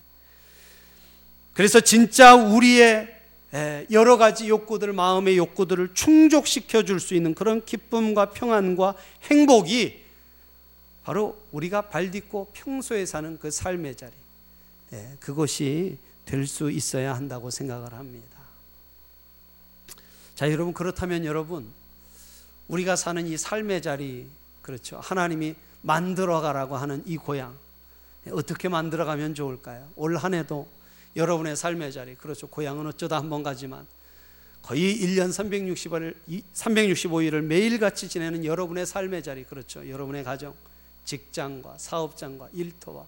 그래서 1.55 1.81
진짜 1.81 2.35
우리의 2.35 3.15
여러 3.91 4.19
가지 4.19 4.49
욕구들, 4.49 4.93
마음의 4.93 5.39
욕구들을 5.39 5.95
충족시켜 5.95 6.83
줄 6.83 7.01
수 7.01 7.15
있는 7.15 7.35
그런 7.35 7.65
기쁨과 7.65 8.31
평안과 8.31 8.95
행복이 9.31 10.05
바로 11.07 11.41
우리가 11.53 11.83
발 11.83 12.11
딛고 12.11 12.51
평소에 12.53 13.07
사는 13.07 13.39
그 13.39 13.49
삶의 13.49 13.95
자리. 13.95 14.13
그것이 15.21 15.99
될 16.25 16.49
수 16.49 16.69
있어야 16.69 17.15
한다고 17.15 17.49
생각을 17.51 17.93
합니다. 17.93 18.37
자, 20.35 20.51
여러분 20.51 20.75
그렇다면 20.75 21.25
여러분 21.25 21.71
우리가 22.67 22.97
사는 22.97 23.25
이 23.25 23.37
삶의 23.37 23.83
자리 23.83 24.27
그렇죠. 24.63 24.99
하나님이 24.99 25.55
만들어 25.83 26.41
가라고 26.41 26.77
하는 26.77 27.05
이 27.07 27.17
고향 27.17 27.57
어떻게 28.33 28.69
만들어 28.69 29.05
가면 29.05 29.37
좋을까요? 29.37 29.89
올 29.95 30.17
한 30.17 30.35
해도 30.35 30.67
여러분의 31.15 31.55
삶의 31.55 31.93
자리 31.93 32.17
그렇죠. 32.17 32.49
고향은 32.49 32.85
어쩌다 32.85 33.19
한 33.19 33.31
번 33.31 33.45
가지만 33.45 33.87
거의 34.61 35.01
1년 35.01 35.29
365일 35.29 36.43
365일을 36.53 37.43
매일같이 37.43 38.09
지내는 38.09 38.45
여러분의 38.45 38.87
삶의 38.87 39.23
자리 39.23 39.45
그렇죠. 39.45 39.89
여러분의 39.89 40.25
가정, 40.25 40.53
직장과 41.07 41.77
사업장과 41.79 42.51
일터와 42.53 43.05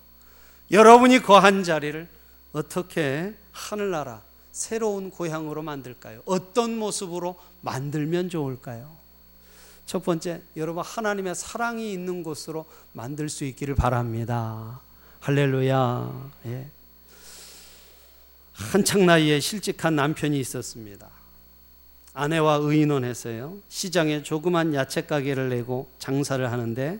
여러분이 0.70 1.20
거한 1.20 1.64
자리를 1.64 2.08
어떻게 2.52 3.34
하늘나라 3.52 4.22
새로운 4.52 5.10
고향으로 5.10 5.62
만들까요? 5.62 6.22
어떤 6.24 6.76
모습으로 6.78 7.38
만들면 7.60 8.30
좋을까요? 8.30 8.96
첫 9.86 10.04
번째, 10.04 10.42
여러분 10.56 10.82
하나님의 10.84 11.34
사랑이 11.34 11.92
있는 11.92 12.22
곳으로 12.22 12.66
만들 12.92 13.28
수 13.28 13.44
있기를 13.44 13.74
바랍니다. 13.74 14.80
할렐루야. 15.20 16.30
예. 16.46 16.66
한창 18.52 19.06
나이에 19.06 19.40
실직한 19.40 19.96
남편이 19.96 20.38
있었습니다. 20.40 21.08
아내와 22.12 22.56
의논해서요. 22.56 23.58
시장에 23.68 24.22
조그만 24.22 24.74
야채 24.74 25.02
가게를 25.02 25.50
내고 25.50 25.88
장사를 25.98 26.50
하는데 26.50 26.98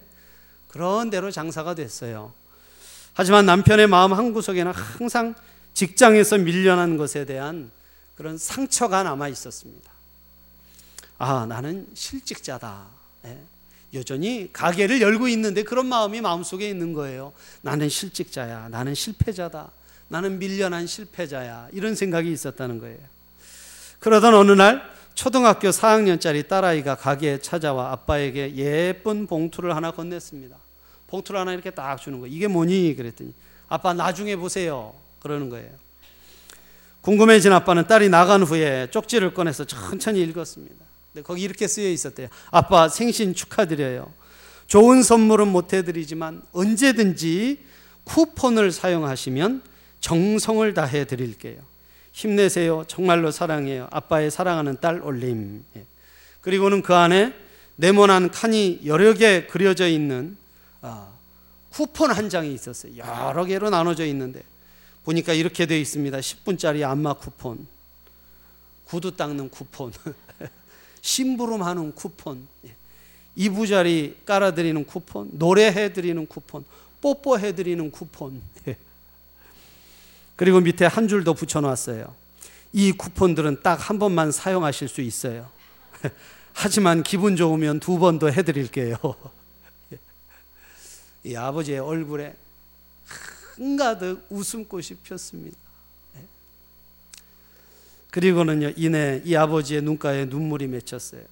그런 0.79 1.11
대로 1.11 1.33
장사가 1.33 1.75
됐어요. 1.75 2.33
하지만 3.12 3.45
남편의 3.47 3.88
마음 3.88 4.12
한구석에는 4.12 4.71
항상 4.71 5.35
직장에서 5.75 6.38
밀려난 6.38 6.97
것에 6.97 7.25
대한 7.25 7.73
그런 8.14 8.38
상처가 8.38 9.03
남아 9.03 9.27
있었습니다. 9.27 9.91
아, 11.19 11.47
나는 11.49 11.88
실직자다. 11.95 12.87
예. 13.25 13.38
여전히 13.93 14.51
가게를 14.53 15.01
열고 15.01 15.27
있는데 15.27 15.64
그런 15.64 15.87
마음이 15.87 16.21
마음속에 16.21 16.71
있는 16.71 16.93
거예요. 16.93 17.33
나는 17.62 17.88
실직자야. 17.88 18.69
나는 18.69 18.95
실패자다. 18.95 19.73
나는 20.07 20.38
밀려난 20.38 20.87
실패자야. 20.87 21.71
이런 21.73 21.97
생각이 21.97 22.31
있었다는 22.31 22.79
거예요. 22.79 22.99
그러던 23.99 24.33
어느 24.33 24.53
날 24.53 24.88
초등학교 25.17 25.71
4학년짜리 25.71 26.47
딸아이가 26.47 26.95
가게에 26.95 27.41
찾아와 27.41 27.91
아빠에게 27.91 28.55
예쁜 28.55 29.27
봉투를 29.27 29.75
하나 29.75 29.91
건넸습니다. 29.91 30.67
봉투를 31.09 31.40
하나 31.40 31.53
이렇게 31.53 31.71
딱 31.71 31.97
주는 31.97 32.21
거예요. 32.21 32.35
이게 32.35 32.47
뭐니? 32.47 32.94
그랬더니 32.97 33.33
아빠 33.68 33.92
나중에 33.92 34.37
보세요. 34.37 34.94
그러는 35.21 35.51
거예요. 35.51 35.71
궁금해진 37.01 37.53
아빠는 37.53 37.87
딸이 37.87 38.09
나간 38.09 38.42
후에 38.42 38.88
쪽지를 38.90 39.35
꺼내서 39.35 39.64
천천히 39.64 40.21
읽었습니다. 40.23 40.77
근데 41.12 41.25
거기 41.25 41.42
이렇게 41.42 41.66
쓰여 41.66 41.88
있었대요. 41.88 42.29
아빠 42.51 42.88
생신 42.88 43.35
축하드려요. 43.35 44.12
좋은 44.66 45.03
선물은 45.03 45.49
못 45.49 45.73
해드리지만 45.73 46.42
언제든지 46.53 47.59
쿠폰을 48.05 48.73
사용하시면 48.73 49.62
정성을 50.01 50.75
다해 50.75 51.07
드릴게요. 51.07 51.57
힘내세요. 52.12 52.85
정말로 52.87 53.31
사랑해요. 53.31 53.88
아빠의 53.90 54.31
사랑하는 54.31 54.77
딸 54.81 55.01
올림. 55.03 55.64
예. 55.77 55.85
그리고는 56.40 56.83
그 56.83 56.94
안에 56.94 57.33
네모난 57.77 58.31
칸이 58.31 58.81
여러 58.87 59.14
개 59.14 59.47
그려져 59.47 59.87
있는 59.88 60.37
아, 60.37 60.48
쿠폰 61.71 62.11
한 62.11 62.29
장이 62.29 62.53
있었어요. 62.55 62.97
여러 62.99 63.45
개로 63.45 63.71
나눠져 63.71 64.05
있는데 64.07 64.43
보니까 65.05 65.33
이렇게 65.33 65.67
되어 65.67 65.79
있습니다. 65.79 66.19
10분짜리 66.19 66.83
안마 66.88 67.14
쿠폰, 67.14 67.67
구두 68.87 69.17
닦는 69.17 69.51
쿠폰, 69.51 69.93
심부름하는 71.03 71.95
쿠폰, 71.95 72.47
예. 72.67 72.75
이부자리 73.37 74.17
깔아드리는 74.27 74.85
쿠폰, 74.85 75.29
노래해드리는 75.33 76.27
쿠폰, 76.27 76.64
뽀뽀해드리는 77.01 77.91
쿠폰. 77.91 78.43
예. 78.67 78.77
그리고 80.37 80.61
밑에 80.61 80.87
한 80.87 81.09
줄 81.09 81.25
더 81.25 81.33
붙여놨어요. 81.35 82.14
이 82.73 82.93
쿠폰들은 82.93 83.62
딱 83.62 83.77
한 83.88 83.99
번만 83.99 84.31
사용하실 84.33 84.88
수 84.88 85.01
있어요. 85.01 85.49
하지만 86.53 87.03
기분 87.03 87.37
좋으면 87.37 87.81
두 87.81 87.99
번 87.99 88.19
더 88.19 88.29
해드릴게요. 88.29 88.97
예. 91.24 91.31
이 91.31 91.37
아버지의 91.37 91.78
얼굴에 91.81 92.35
한가득 93.57 94.26
웃음꽃이 94.31 94.88
폈습니다. 95.04 95.57
네. 96.14 96.24
그리고는요, 98.11 98.72
이내 98.76 99.22
이 99.24 99.35
아버지의 99.35 99.83
눈가에 99.83 100.26
눈물이 100.26 100.66
맺혔어요. 100.68 101.22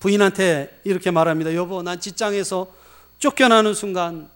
부인한테 0.00 0.80
이렇게 0.84 1.10
말합니다. 1.10 1.54
여보, 1.54 1.82
난 1.82 1.98
직장에서 2.00 2.72
쫓겨나는 3.18 3.72
순간 3.74 4.28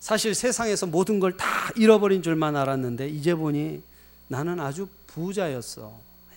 사실 0.00 0.34
세상에서 0.34 0.86
모든 0.86 1.20
걸 1.20 1.36
다 1.36 1.70
잃어버린 1.76 2.22
줄만 2.22 2.56
알았는데 2.56 3.08
이제 3.10 3.34
보니 3.34 3.82
나는 4.28 4.58
아주 4.58 4.88
부자였어. 5.06 5.92
네. 6.30 6.36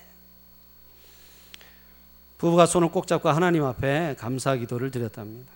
부부가 2.38 2.66
손을 2.66 2.90
꼭 2.90 3.08
잡고 3.08 3.30
하나님 3.30 3.64
앞에 3.64 4.16
감사 4.20 4.56
기도를 4.56 4.92
드렸답니다. 4.92 5.52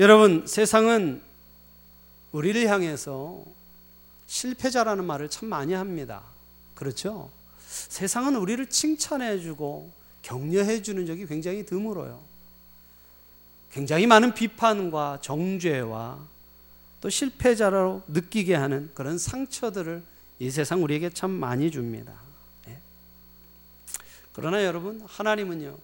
예. 0.00 0.02
여러분, 0.02 0.46
세상은 0.46 1.20
우리를 2.32 2.66
향해서 2.66 3.44
실패자라는 4.26 5.04
말을 5.04 5.28
참 5.28 5.48
많이 5.48 5.74
합니다. 5.74 6.22
그렇죠? 6.74 7.30
세상은 7.68 8.36
우리를 8.36 8.64
칭찬해 8.68 9.40
주고 9.40 9.90
격려해 10.22 10.80
주는 10.82 11.04
적이 11.04 11.26
굉장히 11.26 11.66
드물어요. 11.66 12.18
굉장히 13.72 14.06
많은 14.06 14.32
비판과 14.32 15.18
정죄와 15.20 16.18
또 17.02 17.10
실패자로 17.10 18.02
느끼게 18.08 18.54
하는 18.54 18.90
그런 18.94 19.18
상처들을 19.18 20.02
이 20.38 20.50
세상 20.50 20.82
우리에게 20.82 21.10
참 21.10 21.30
많이 21.30 21.70
줍니다. 21.70 22.12
예. 22.68 22.78
그러나 24.32 24.64
여러분, 24.64 25.02
하나님은요, 25.06 25.76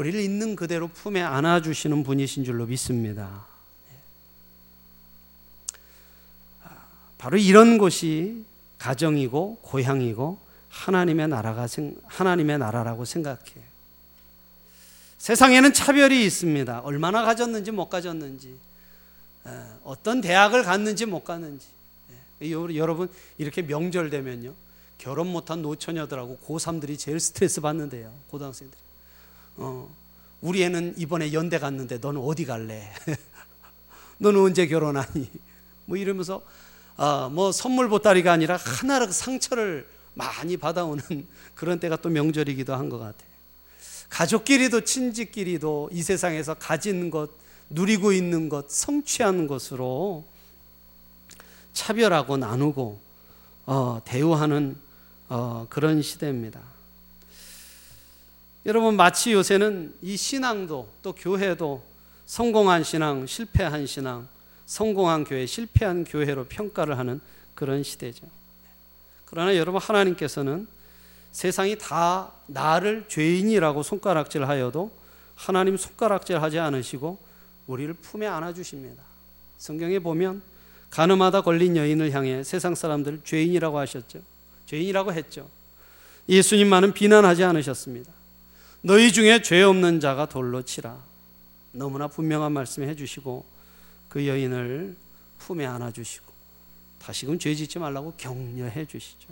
우리를 0.00 0.18
있는 0.18 0.56
그대로 0.56 0.88
품에 0.88 1.20
안아주시는 1.20 2.04
분이신 2.04 2.44
줄로 2.44 2.64
믿습니다. 2.64 3.44
바로 7.18 7.36
이런 7.36 7.76
곳이 7.76 8.42
가정이고 8.78 9.58
고향이고 9.60 10.38
하나님의 10.70 11.28
나라가 11.28 11.66
하나님의 12.04 12.58
나라라고 12.58 13.04
생각해요. 13.04 13.62
세상에는 15.18 15.74
차별이 15.74 16.24
있습니다. 16.24 16.80
얼마나 16.80 17.22
가졌는지 17.22 17.70
못 17.70 17.90
가졌는지, 17.90 18.56
어떤 19.84 20.22
대학을 20.22 20.62
갔는지 20.62 21.04
못 21.04 21.24
갔는지. 21.24 21.66
여러분 22.40 23.10
이렇게 23.36 23.60
명절 23.60 24.08
되면요 24.08 24.54
결혼 24.96 25.26
못한 25.26 25.60
노처녀들하고 25.60 26.38
고3들이 26.46 26.98
제일 26.98 27.20
스트레스 27.20 27.60
받는데요 27.60 28.10
고등학생들이. 28.28 28.89
어, 29.60 29.88
우리 30.40 30.62
애는 30.62 30.94
이번에 30.96 31.32
연대 31.32 31.58
갔는데 31.58 31.98
너는 31.98 32.20
어디 32.20 32.44
갈래? 32.46 32.90
너는 34.18 34.40
언제 34.40 34.66
결혼하니? 34.66 35.30
뭐 35.84 35.96
이러면서 35.96 36.42
아, 36.96 37.28
뭐 37.32 37.52
선물 37.52 37.88
보따리가 37.88 38.32
아니라 38.32 38.56
하나로 38.56 39.10
상처를 39.10 39.86
많이 40.14 40.56
받아오는 40.56 41.02
그런 41.54 41.78
때가 41.78 41.96
또 41.96 42.08
명절이기도 42.08 42.74
한 42.74 42.88
것 42.88 42.98
같아요. 42.98 43.30
가족끼리도 44.08 44.80
친지끼리도 44.84 45.90
이 45.92 46.02
세상에서 46.02 46.54
가진 46.54 47.10
것, 47.10 47.30
누리고 47.68 48.12
있는 48.12 48.48
것, 48.48 48.68
성취한 48.70 49.46
것으로 49.46 50.24
차별하고 51.72 52.36
나누고 52.36 52.98
어, 53.66 54.00
대우하는 54.04 54.76
어, 55.28 55.66
그런 55.70 56.02
시대입니다. 56.02 56.60
여러분 58.66 58.96
마치 58.96 59.32
요새는 59.32 59.94
이 60.02 60.16
신앙도 60.16 60.88
또 61.02 61.12
교회도 61.14 61.82
성공한 62.26 62.84
신앙, 62.84 63.26
실패한 63.26 63.86
신앙, 63.86 64.28
성공한 64.66 65.24
교회, 65.24 65.46
실패한 65.46 66.04
교회로 66.04 66.44
평가를 66.44 66.98
하는 66.98 67.20
그런 67.54 67.82
시대죠. 67.82 68.26
그러나 69.24 69.56
여러분 69.56 69.80
하나님께서는 69.80 70.66
세상이 71.32 71.78
다 71.78 72.32
나를 72.46 73.06
죄인이라고 73.08 73.82
손가락질 73.82 74.46
하여도 74.46 74.90
하나님 75.34 75.76
손가락질 75.76 76.42
하지 76.42 76.58
않으시고 76.58 77.18
우리를 77.66 77.94
품에 77.94 78.26
안아 78.26 78.52
주십니다. 78.52 79.02
성경에 79.56 79.98
보면 79.98 80.42
가늠하다 80.90 81.42
걸린 81.42 81.76
여인을 81.76 82.12
향해 82.12 82.42
세상 82.42 82.74
사람들 82.74 83.22
죄인이라고 83.24 83.78
하셨죠. 83.78 84.20
죄인이라고 84.66 85.12
했죠. 85.12 85.48
예수님만은 86.28 86.92
비난하지 86.92 87.44
않으셨습니다. 87.44 88.19
너희 88.82 89.12
중에 89.12 89.42
죄 89.42 89.62
없는 89.62 90.00
자가 90.00 90.26
돌로 90.26 90.62
치라. 90.62 90.98
너무나 91.72 92.08
분명한 92.08 92.52
말씀 92.52 92.82
해주시고 92.82 93.44
그 94.08 94.26
여인을 94.26 94.96
품에 95.38 95.66
안아주시고 95.66 96.30
다시금 97.00 97.38
죄 97.38 97.54
짓지 97.54 97.78
말라고 97.78 98.14
격려해 98.16 98.86
주시죠. 98.86 99.28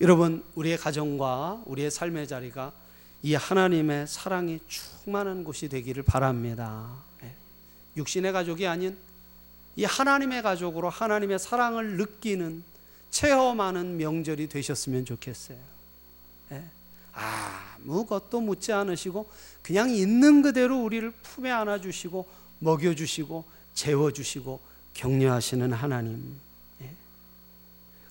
여러분, 0.00 0.42
우리의 0.54 0.78
가정과 0.78 1.62
우리의 1.66 1.90
삶의 1.90 2.26
자리가 2.26 2.72
이 3.22 3.34
하나님의 3.34 4.06
사랑이 4.06 4.60
충만한 4.66 5.44
곳이 5.44 5.68
되기를 5.68 6.04
바랍니다. 6.04 6.90
예. 7.22 7.34
육신의 7.98 8.32
가족이 8.32 8.66
아닌 8.66 8.96
이 9.76 9.84
하나님의 9.84 10.42
가족으로 10.42 10.88
하나님의 10.88 11.38
사랑을 11.38 11.98
느끼는 11.98 12.62
체험하는 13.10 13.98
명절이 13.98 14.48
되셨으면 14.48 15.04
좋겠어요. 15.04 15.58
예. 16.52 16.64
아무것도 17.12 18.40
묻지 18.40 18.72
않으시고 18.72 19.30
그냥 19.62 19.90
있는 19.90 20.42
그대로 20.42 20.82
우리를 20.82 21.10
품에 21.10 21.50
안아주시고 21.50 22.26
먹여주시고 22.60 23.44
재워주시고 23.74 24.60
격려하시는 24.94 25.72
하나님. 25.72 26.38
예. 26.82 26.90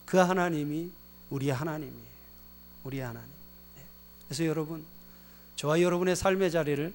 그 0.06 0.18
하나님이 0.18 0.92
우리 1.30 1.50
하나님이에요. 1.50 2.10
우리 2.84 3.00
하나님. 3.00 3.30
네. 3.76 3.84
그래서 4.28 4.46
여러분, 4.46 4.84
저와 5.56 5.82
여러분의 5.82 6.16
삶의 6.16 6.52
자리를 6.52 6.94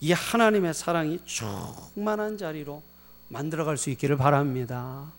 이 0.00 0.12
하나님의 0.12 0.74
사랑이 0.74 1.20
충만한 1.24 2.38
자리로 2.38 2.82
만들어갈 3.28 3.76
수 3.76 3.90
있기를 3.90 4.16
바랍니다. 4.16 5.10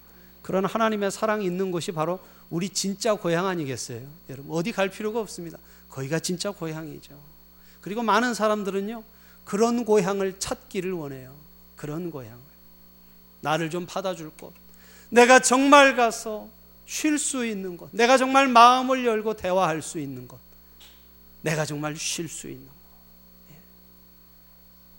그런 0.41 0.65
하나님의 0.65 1.11
사랑이 1.11 1.45
있는 1.45 1.71
곳이 1.71 1.91
바로 1.91 2.19
우리 2.49 2.69
진짜 2.69 3.13
고향 3.13 3.47
아니겠어요? 3.47 4.01
여러분, 4.29 4.55
어디 4.55 4.71
갈 4.71 4.89
필요가 4.89 5.19
없습니다. 5.19 5.57
거기가 5.89 6.19
진짜 6.19 6.51
고향이죠. 6.51 7.17
그리고 7.81 8.03
많은 8.03 8.33
사람들은요, 8.33 9.03
그런 9.45 9.85
고향을 9.85 10.39
찾기를 10.39 10.91
원해요. 10.91 11.33
그런 11.75 12.11
고향을. 12.11 12.37
나를 13.41 13.69
좀 13.69 13.85
받아줄 13.85 14.31
곳. 14.31 14.53
내가 15.09 15.39
정말 15.39 15.95
가서 15.95 16.47
쉴 16.85 17.17
수 17.17 17.45
있는 17.45 17.77
것. 17.77 17.89
내가 17.91 18.17
정말 18.17 18.47
마음을 18.47 19.05
열고 19.05 19.35
대화할 19.35 19.81
수 19.81 19.99
있는 19.99 20.27
것. 20.27 20.39
내가 21.41 21.65
정말 21.65 21.95
쉴 21.95 22.27
수 22.27 22.47
있는 22.47 22.65
것. 22.65 22.73
예. 23.51 23.55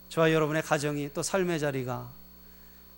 저와 0.08 0.32
여러분의 0.32 0.62
가정이 0.62 1.10
또 1.12 1.22
삶의 1.22 1.60
자리가 1.60 2.10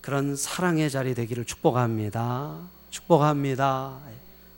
그런 0.03 0.37
사랑의 0.37 0.91
자리 0.91 1.15
되기를 1.15 1.45
축복합니다. 1.45 2.59
축복합니다. 2.91 3.99
예. 4.11 4.15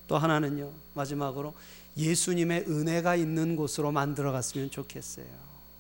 또 0.09 0.19
하나는요, 0.19 0.71
마지막으로 0.95 1.55
예수님의 1.97 2.65
은혜가 2.67 3.15
있는 3.15 3.55
곳으로 3.55 3.93
만들어 3.93 4.33
갔으면 4.33 4.71
좋겠어요. 4.71 5.27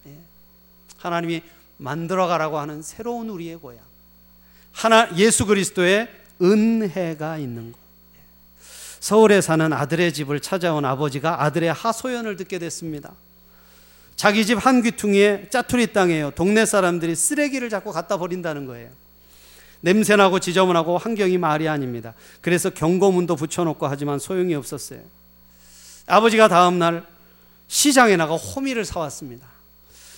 예. 0.07 0.19
하나님이 0.99 1.43
만들어 1.79 2.27
가라고 2.27 2.59
하는 2.59 2.83
새로운 2.83 3.31
우리의 3.31 3.57
고향. 3.57 3.81
하나, 4.73 5.09
예수 5.17 5.47
그리스도의 5.47 6.09
은혜가 6.41 7.39
있는 7.39 7.73
곳. 7.73 7.79
서울에 9.01 9.41
사는 9.41 9.73
아들의 9.73 10.13
집을 10.13 10.41
찾아온 10.41 10.85
아버지가 10.85 11.43
아들의 11.43 11.73
하소연을 11.73 12.37
듣게 12.37 12.59
됐습니다. 12.59 13.13
자기 14.17 14.47
집 14.47 14.59
한 14.59 14.83
귀퉁이에 14.83 15.49
짜투리 15.51 15.93
땅에요. 15.93 16.31
동네 16.33 16.65
사람들이 16.65 17.17
쓰레기를 17.17 17.69
자꾸 17.71 17.93
갖다 17.93 18.17
버린다는 18.19 18.67
거예요. 18.67 18.91
냄새나고 19.85 20.39
지저분하고 20.41 20.97
환경이 20.97 21.37
말이 21.37 21.69
아닙니다. 21.69 22.15
그래서 22.41 22.71
경고문도 22.71 23.37
붙여놓고 23.37 23.87
하지만 23.87 24.19
소용이 24.19 24.55
없었어요. 24.55 25.01
아버지가 26.07 26.49
다음날 26.49 27.05
시장에 27.69 28.17
나가 28.17 28.35
호미를 28.35 28.87
사왔습니다. 28.87 29.47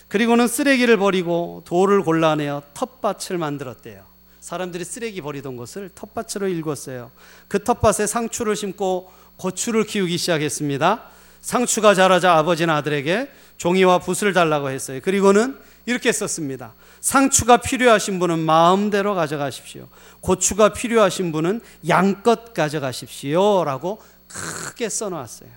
그리고는 0.07 0.47
쓰레기를 0.47 0.99
버리고 0.99 1.63
돌을 1.67 2.03
골라내어 2.03 2.63
텃밭을 2.75 3.39
만들었대요. 3.39 4.05
사람들이 4.41 4.85
쓰레기 4.85 5.21
버리던 5.21 5.57
것을 5.57 5.91
텃밭으로 5.97 6.47
읽었어요. 6.47 7.11
그 7.49 7.65
텃밭에 7.65 8.07
상추를 8.07 8.55
심고 8.55 9.11
고추를 9.37 9.85
키우기 9.85 10.17
시작했습니다. 10.17 11.03
상추가 11.41 11.95
자라자 11.95 12.35
아버지는 12.35 12.73
아들에게 12.73 13.29
종이와 13.57 13.99
붓을 13.99 14.33
달라고 14.33 14.71
했어요. 14.71 15.01
그리고는 15.03 15.59
이렇게 15.87 16.13
썼습니다. 16.13 16.75
상추가 17.01 17.57
필요하신 17.59 18.19
분은 18.19 18.41
마음대로 18.41 19.15
가져가십시오. 19.15 19.89
고추가 20.21 20.73
필요하신 20.73 21.33
분은 21.33 21.61
양껏 21.89 22.53
가져가십시오. 22.53 23.65
라고 23.65 24.03
크게 24.29 24.89
써놓았어요. 24.89 25.49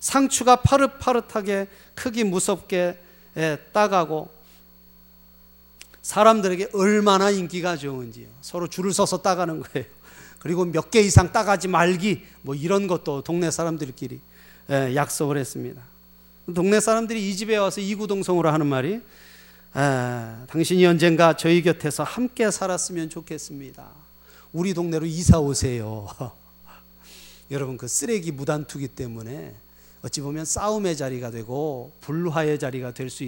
상추가 0.00 0.56
파릇파릇하게 0.56 1.66
크기 1.94 2.24
무섭게 2.24 2.98
따가고 3.72 4.28
사람들에게 6.02 6.68
얼마나 6.74 7.30
인기가 7.30 7.76
좋은지요. 7.78 8.26
서로 8.42 8.68
줄을 8.68 8.92
서서 8.92 9.22
따가는 9.22 9.62
거예요. 9.62 9.86
그리고 10.40 10.66
몇 10.66 10.90
개 10.90 11.00
이상 11.00 11.32
따가지 11.32 11.68
말기 11.68 12.22
뭐 12.42 12.54
이런 12.54 12.86
것도 12.86 13.22
동네 13.22 13.50
사람들끼리 13.50 14.20
예, 14.70 14.94
약속을 14.94 15.38
했습니다. 15.38 15.80
동네 16.54 16.80
사람들이 16.80 17.30
이 17.30 17.34
집에 17.34 17.56
와서 17.56 17.80
이구동성으로 17.80 18.50
하는 18.50 18.66
말이 18.66 19.00
아, 19.76 20.46
당신이 20.50 20.86
언젠가 20.86 21.36
저희 21.36 21.60
곁에서 21.60 22.04
함께 22.04 22.48
살았으면 22.48 23.10
좋겠습니다. 23.10 23.84
우리 24.52 24.72
동네로 24.72 25.04
이사 25.04 25.40
오세요. 25.40 26.06
여러분 27.50 27.76
그 27.76 27.88
쓰레기 27.88 28.30
무단 28.30 28.64
투기 28.66 28.86
때문에 28.86 29.52
어찌 30.02 30.20
보면 30.20 30.44
싸움의 30.44 30.96
자리가 30.96 31.32
되고 31.32 31.90
불화의 32.02 32.60
자리가 32.60 32.92
될 32.92 33.10
수 33.10 33.24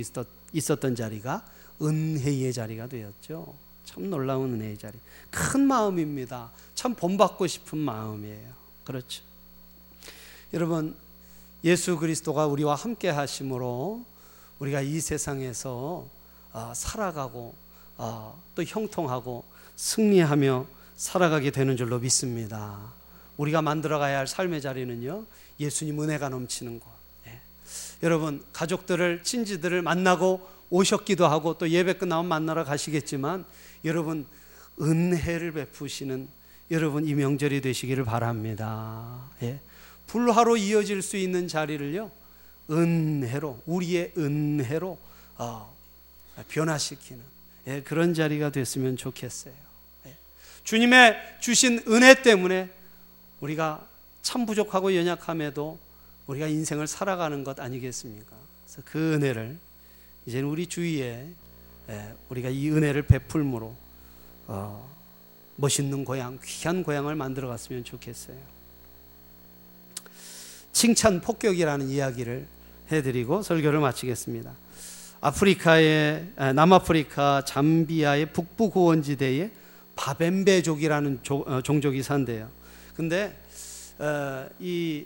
있었던 0.53 0.95
자리가 0.95 1.45
은혜의 1.83 2.53
자리가 2.53 2.87
되었죠. 2.87 3.53
참 3.85 4.09
놀라운 4.09 4.55
은혜의 4.55 4.79
자리. 4.79 4.97
큰 5.31 5.63
마음입니다. 5.63 6.53
참 6.77 6.95
본받고 6.95 7.49
싶은 7.49 7.77
마음이에요. 7.77 8.55
그렇죠. 8.85 9.25
여러분, 10.55 10.95
예수 11.65 11.99
그리스도가 11.99 12.47
우리와 12.47 12.77
함께 12.77 13.09
하심으로 13.09 14.05
우리가 14.61 14.81
이 14.83 15.01
세상에서 15.01 16.07
어, 16.09 16.16
살아가고 16.75 17.55
어, 17.99 18.43
또 18.55 18.63
형통하고 18.63 19.45
승리하며 19.77 20.67
살아가게 20.97 21.51
되는 21.51 21.77
줄로 21.77 21.99
믿습니다. 21.99 22.79
우리가 23.37 23.63
만들어가야 23.63 24.19
할 24.19 24.27
삶의 24.27 24.63
자리는요 24.63 25.25
예수님 25.61 26.03
은혜가 26.03 26.29
넘치는 26.29 26.81
곳. 26.81 26.89
예. 27.27 27.39
여러분 28.03 28.43
가족들을 28.53 29.23
친지들을 29.23 29.83
만나고 29.83 30.49
오셨기도 30.71 31.27
하고 31.27 31.59
또 31.59 31.69
예배 31.69 31.95
끝나면 31.95 32.27
만나러 32.27 32.65
가시겠지만 32.65 33.45
여러분 33.85 34.27
은혜를 34.81 35.53
베푸시는 35.53 36.29
여러분 36.71 37.07
이 37.07 37.15
명절이 37.15 37.61
되시기를 37.61 38.05
바랍니다. 38.05 39.21
예. 39.43 39.61
불화로 40.07 40.57
이어질 40.57 41.03
수 41.03 41.17
있는 41.17 41.49
자리를요 41.49 42.11
은혜로 42.71 43.63
우리의 43.67 44.13
은혜로 44.17 44.99
어, 45.37 45.76
변화시키는 46.49 47.23
예, 47.69 47.83
그런 47.83 48.15
자리가 48.15 48.51
됐으면 48.51 48.97
좋겠어요. 48.97 49.55
예. 50.07 50.17
주님의 50.65 51.17
주신 51.41 51.83
은혜 51.89 52.23
때문에 52.23 52.71
우리가 53.41 53.87
참 54.23 54.47
부족하고 54.47 54.95
연약함에도 54.95 55.79
우리가 56.27 56.47
인생을 56.47 56.87
살아가는 56.87 57.45
것 57.45 57.61
아니겠습니까? 57.61 58.37
그래서 58.65 58.83
그 58.85 59.15
은혜를 59.15 59.59
이제 60.27 60.41
우리 60.41 60.67
주위에 60.67 61.27
예, 61.89 62.15
우리가 62.29 62.49
이 62.49 62.71
은혜를 62.71 63.03
베풀므로 63.03 63.75
어, 64.49 64.91
멋있는 65.57 66.05
고향, 66.05 66.39
귀한 66.45 66.83
고향을 66.83 67.15
만들어 67.15 67.49
갔으면 67.49 67.85
좋겠어요. 67.85 68.37
칭찬 70.73 71.21
폭격이라는 71.21 71.89
이야기를 71.89 72.47
해드리고 72.93 73.43
설교를 73.43 73.81
마치겠습니다. 73.81 74.53
아프리카의 75.27 76.25
남아프리카 76.55 77.43
잠비아의 77.45 78.27
북부 78.27 78.71
고원지대에 78.71 79.51
바벤베족이라는 79.97 81.21
어, 81.31 81.61
종족이 81.63 82.03
산대요. 82.05 82.49
근데 82.95 83.37
어, 83.99 84.47
이 84.61 85.05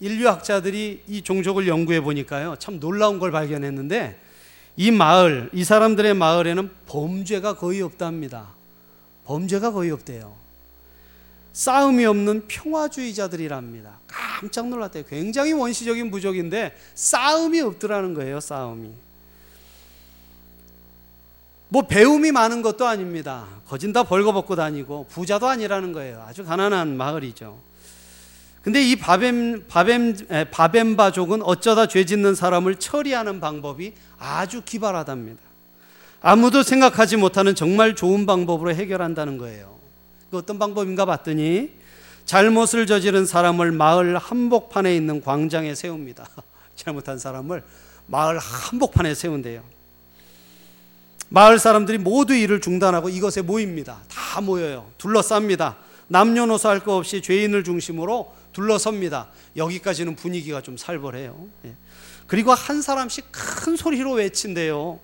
인류학자들이 0.00 1.04
이 1.06 1.22
종족을 1.22 1.66
연구해 1.66 2.02
보니까요 2.02 2.56
참 2.58 2.78
놀라운 2.78 3.18
걸 3.18 3.30
발견했는데 3.30 4.20
이 4.76 4.90
마을 4.90 5.48
이 5.54 5.64
사람들의 5.64 6.12
마을에는 6.12 6.70
범죄가 6.86 7.54
거의 7.54 7.80
없답니다. 7.80 8.48
범죄가 9.24 9.72
거의 9.72 9.92
없대요. 9.92 10.34
싸움이 11.54 12.04
없는 12.04 12.48
평화주의자들이랍니다. 12.48 13.98
깜짝 14.08 14.68
놀랐대요. 14.68 15.04
굉장히 15.08 15.52
원시적인 15.52 16.10
부족인데 16.10 16.76
싸움이 16.94 17.60
없더라는 17.60 18.12
거예요. 18.12 18.40
싸움이. 18.40 18.90
뭐 21.68 21.82
배움이 21.82 22.32
많은 22.32 22.62
것도 22.62 22.86
아닙니다. 22.86 23.46
거진 23.66 23.92
다 23.92 24.02
벌거벗고 24.02 24.56
다니고 24.56 25.06
부자도 25.08 25.48
아니라는 25.48 25.92
거예요. 25.92 26.24
아주 26.28 26.44
가난한 26.44 26.96
마을이죠. 26.96 27.58
근데 28.62 28.82
이 28.82 28.96
바벤 28.96 29.66
바벤 29.68 30.16
바벤바족은 30.50 31.42
어쩌다 31.42 31.86
죄 31.86 32.06
짓는 32.06 32.34
사람을 32.34 32.76
처리하는 32.76 33.40
방법이 33.40 33.92
아주 34.18 34.62
기발하답니다. 34.62 35.42
아무도 36.22 36.62
생각하지 36.62 37.18
못하는 37.18 37.54
정말 37.54 37.94
좋은 37.94 38.24
방법으로 38.24 38.74
해결한다는 38.74 39.36
거예요. 39.36 39.74
그 40.30 40.38
어떤 40.38 40.58
방법인가 40.58 41.04
봤더니 41.04 41.72
잘못을 42.24 42.86
저지른 42.86 43.26
사람을 43.26 43.72
마을 43.72 44.16
한복판에 44.16 44.96
있는 44.96 45.20
광장에 45.20 45.74
세웁니다. 45.74 46.26
잘못한 46.74 47.18
사람을 47.18 47.62
마을 48.06 48.38
한복판에 48.38 49.14
세운대요. 49.14 49.73
마을 51.34 51.58
사람들이 51.58 51.98
모두 51.98 52.32
일을 52.32 52.60
중단하고 52.60 53.08
이것에 53.08 53.42
모입니다. 53.42 53.98
다 54.08 54.40
모여요. 54.40 54.88
둘러쌉니다. 54.98 55.74
남녀노소 56.06 56.68
할 56.68 56.78
것 56.78 56.92
없이 56.92 57.20
죄인을 57.22 57.64
중심으로 57.64 58.32
둘러섭니다. 58.52 59.26
여기까지는 59.56 60.14
분위기가 60.14 60.60
좀 60.60 60.76
살벌해요. 60.76 61.36
예. 61.64 61.74
그리고 62.28 62.54
한 62.54 62.80
사람씩 62.80 63.32
큰 63.32 63.74
소리로 63.74 64.12
외친대요. 64.12 65.00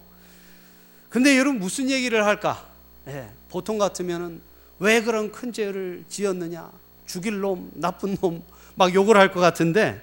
근데 1.09 1.37
여러분 1.37 1.59
무슨 1.59 1.91
얘기를 1.91 2.25
할까? 2.25 2.65
예. 3.09 3.29
보통 3.49 3.77
같으면은 3.79 4.41
왜 4.79 5.03
그런 5.03 5.33
큰 5.33 5.53
죄를 5.53 6.05
지었느냐? 6.09 6.71
죽일 7.07 7.41
놈, 7.41 7.73
나쁜 7.75 8.17
놈, 8.21 8.45
막 8.77 8.95
욕을 8.95 9.17
할 9.17 9.33
것 9.33 9.41
같은데, 9.41 10.01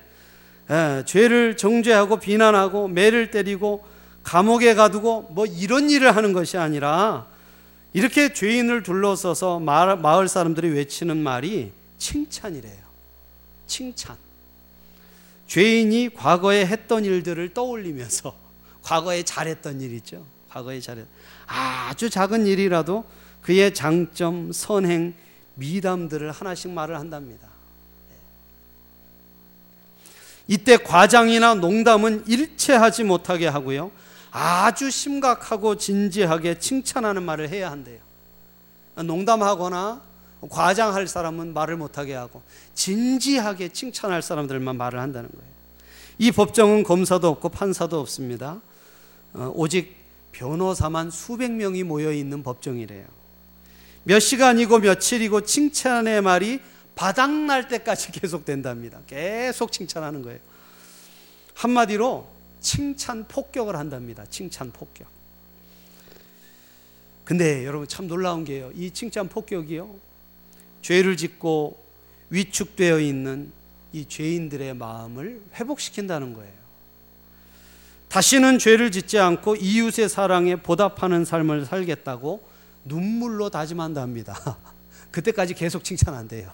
예. 0.70 1.04
죄를 1.06 1.56
정죄하고 1.56 2.18
비난하고 2.20 2.90
매를 2.90 3.32
때리고 3.32 3.86
감옥에 4.28 4.76
가두고 4.76 5.30
뭐 5.32 5.46
이런 5.46 5.90
일을 5.90 6.14
하는 6.14 6.34
것이 6.34 6.58
아니라 6.58 7.26
이렇게 7.94 8.34
죄인을 8.34 8.84
둘러서서 8.84 9.60
마을 9.60 10.28
사람들이 10.28 10.68
외치는 10.68 11.16
말이 11.16 11.72
칭찬이래요. 11.98 12.76
칭찬. 13.68 14.18
죄인이 15.48 16.10
과거에 16.14 16.66
했던 16.66 17.06
일들을 17.06 17.54
떠올리면서 17.54 18.36
과거에 18.84 19.24
잘했던 19.24 19.80
일 19.80 19.94
있죠. 19.94 20.26
과거에 20.50 20.82
잘했 20.82 21.06
아주 21.46 22.10
작은 22.10 22.48
일이라도 22.48 23.06
그의 23.42 23.74
장점, 23.74 24.52
선행, 24.52 25.14
미담들을 25.56 26.32
하나씩 26.32 26.72
말을 26.72 27.00
한답니다. 27.00 27.48
이때 30.50 30.76
과장이나 30.76 31.56
농담은 31.56 32.26
일체하지 32.28 33.06
못하게 33.06 33.48
하고요. 33.48 33.90
아주 34.40 34.92
심각하고 34.92 35.78
진지하게 35.78 36.60
칭찬하는 36.60 37.24
말을 37.24 37.50
해야 37.50 37.72
한대요. 37.72 37.98
농담하거나 38.96 40.00
과장할 40.48 41.08
사람은 41.08 41.56
말을 41.56 41.76
못하게 41.76 42.14
하고 42.14 42.44
진지하게 42.76 43.70
칭찬할 43.70 44.22
사람들만 44.22 44.78
말을 44.78 45.00
한다는 45.00 45.30
거예요. 45.32 45.48
이 46.20 46.32
법정은 46.32 46.84
검사도 46.84 47.28
없고 47.30 47.50
판사도 47.50 48.00
없습니다. 48.00 48.62
어, 49.34 49.52
오직 49.56 49.96
변호사만 50.34 51.10
수백 51.10 51.52
명이 51.52 51.82
모여 51.84 52.14
있는 52.14 52.44
법정이래요. 52.44 53.06
몇 54.04 54.20
시간이고 54.20 54.78
며칠이고 54.80 55.42
칭찬의 55.42 56.22
말이 56.22 56.60
바닥날 56.94 57.68
때까지 57.68 58.12
계속된답니다. 58.22 59.00
계속 59.08 59.72
칭찬하는 59.72 60.22
거예요. 60.22 60.40
한마디로 61.56 62.37
칭찬 62.60 63.28
폭격을 63.28 63.76
한답니다. 63.76 64.26
칭찬 64.30 64.72
폭격. 64.72 65.08
근데 67.24 67.66
여러분 67.66 67.88
참 67.88 68.08
놀라운 68.08 68.46
게요. 68.46 68.72
이 68.74 68.92
칭찬 68.92 69.28
폭격이요. 69.28 69.94
죄를 70.82 71.18
짓고 71.18 71.78
위축되어 72.30 73.00
있는 73.00 73.52
이 73.92 74.06
죄인들의 74.06 74.74
마음을 74.76 75.42
회복시킨다는 75.56 76.34
거예요. 76.34 76.54
다시는 78.10 78.60
죄를 78.60 78.92
짓지 78.92 79.20
않고 79.20 79.58
이웃의 79.58 80.08
사랑에 80.08 80.56
보답하는 80.56 81.26
삶을 81.26 81.66
살겠다고 81.66 82.42
눈물로 82.86 83.50
다짐한답니다. 83.50 84.58
그때까지 85.12 85.54
계속 85.54 85.84
칭찬 85.84 86.16
안 86.16 86.28
돼요. 86.28 86.52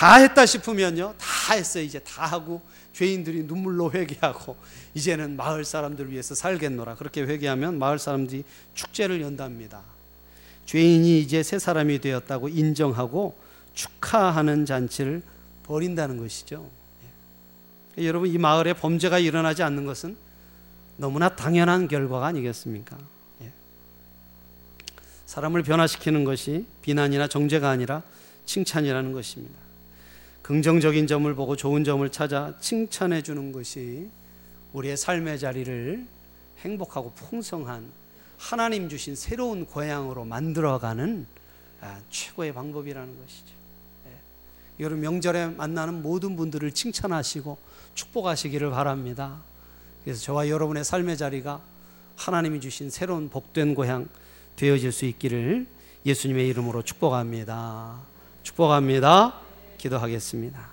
예. 0.00 0.06
다 0.06 0.14
했다 0.14 0.46
싶으면요. 0.46 1.14
다 1.18 1.54
했어요. 1.54 1.84
이제 1.84 1.98
다 1.98 2.24
하고 2.24 2.62
죄인들이 2.94 3.42
눈물로 3.44 3.92
회개하고 3.92 4.56
이제는 4.94 5.36
마을 5.36 5.64
사람들 5.64 6.10
위해서 6.10 6.34
살겠노라 6.34 6.94
그렇게 6.94 7.22
회개하면 7.22 7.78
마을 7.78 7.98
사람들이 7.98 8.44
축제를 8.74 9.20
연답니다. 9.20 9.82
죄인이 10.64 11.20
이제 11.20 11.42
새 11.42 11.58
사람이 11.58 12.00
되었다고 12.00 12.48
인정하고 12.48 13.36
축하하는 13.74 14.64
잔치를 14.64 15.22
벌인다는 15.64 16.16
것이죠. 16.16 16.68
예. 17.98 18.06
여러분 18.06 18.28
이 18.30 18.38
마을에 18.38 18.72
범죄가 18.72 19.18
일어나지 19.18 19.62
않는 19.62 19.84
것은 19.84 20.16
너무나 20.96 21.28
당연한 21.28 21.88
결과가 21.88 22.26
아니겠습니까? 22.26 22.96
예. 23.42 23.52
사람을 25.26 25.62
변화시키는 25.62 26.24
것이 26.24 26.66
비난이나 26.82 27.28
정죄가 27.28 27.68
아니라 27.68 28.02
칭찬이라는 28.46 29.12
것입니다. 29.12 29.69
긍정적인 30.42 31.06
점을 31.06 31.32
보고 31.34 31.56
좋은 31.56 31.84
점을 31.84 32.08
찾아 32.10 32.54
칭찬해 32.60 33.22
주는 33.22 33.52
것이 33.52 34.08
우리의 34.72 34.96
삶의 34.96 35.38
자리를 35.38 36.06
행복하고 36.60 37.12
풍성한 37.12 37.84
하나님 38.38 38.88
주신 38.88 39.14
새로운 39.14 39.66
고향으로 39.66 40.24
만들어가는 40.24 41.26
아, 41.82 41.98
최고의 42.10 42.52
방법이라는 42.52 43.20
것이죠. 43.20 43.54
예. 44.06 44.84
여러분 44.84 45.00
명절에 45.00 45.48
만나는 45.48 46.02
모든 46.02 46.36
분들을 46.36 46.72
칭찬하시고 46.72 47.58
축복하시기를 47.94 48.70
바랍니다. 48.70 49.40
그래서 50.04 50.22
저와 50.22 50.48
여러분의 50.48 50.84
삶의 50.84 51.16
자리가 51.16 51.60
하나님이 52.16 52.60
주신 52.60 52.90
새로운 52.90 53.28
복된 53.28 53.74
고향 53.74 54.08
되어질 54.56 54.92
수 54.92 55.04
있기를 55.06 55.66
예수님의 56.04 56.48
이름으로 56.48 56.82
축복합니다. 56.82 57.98
축복합니다. 58.42 59.49
기도하겠습니다. 59.80 60.69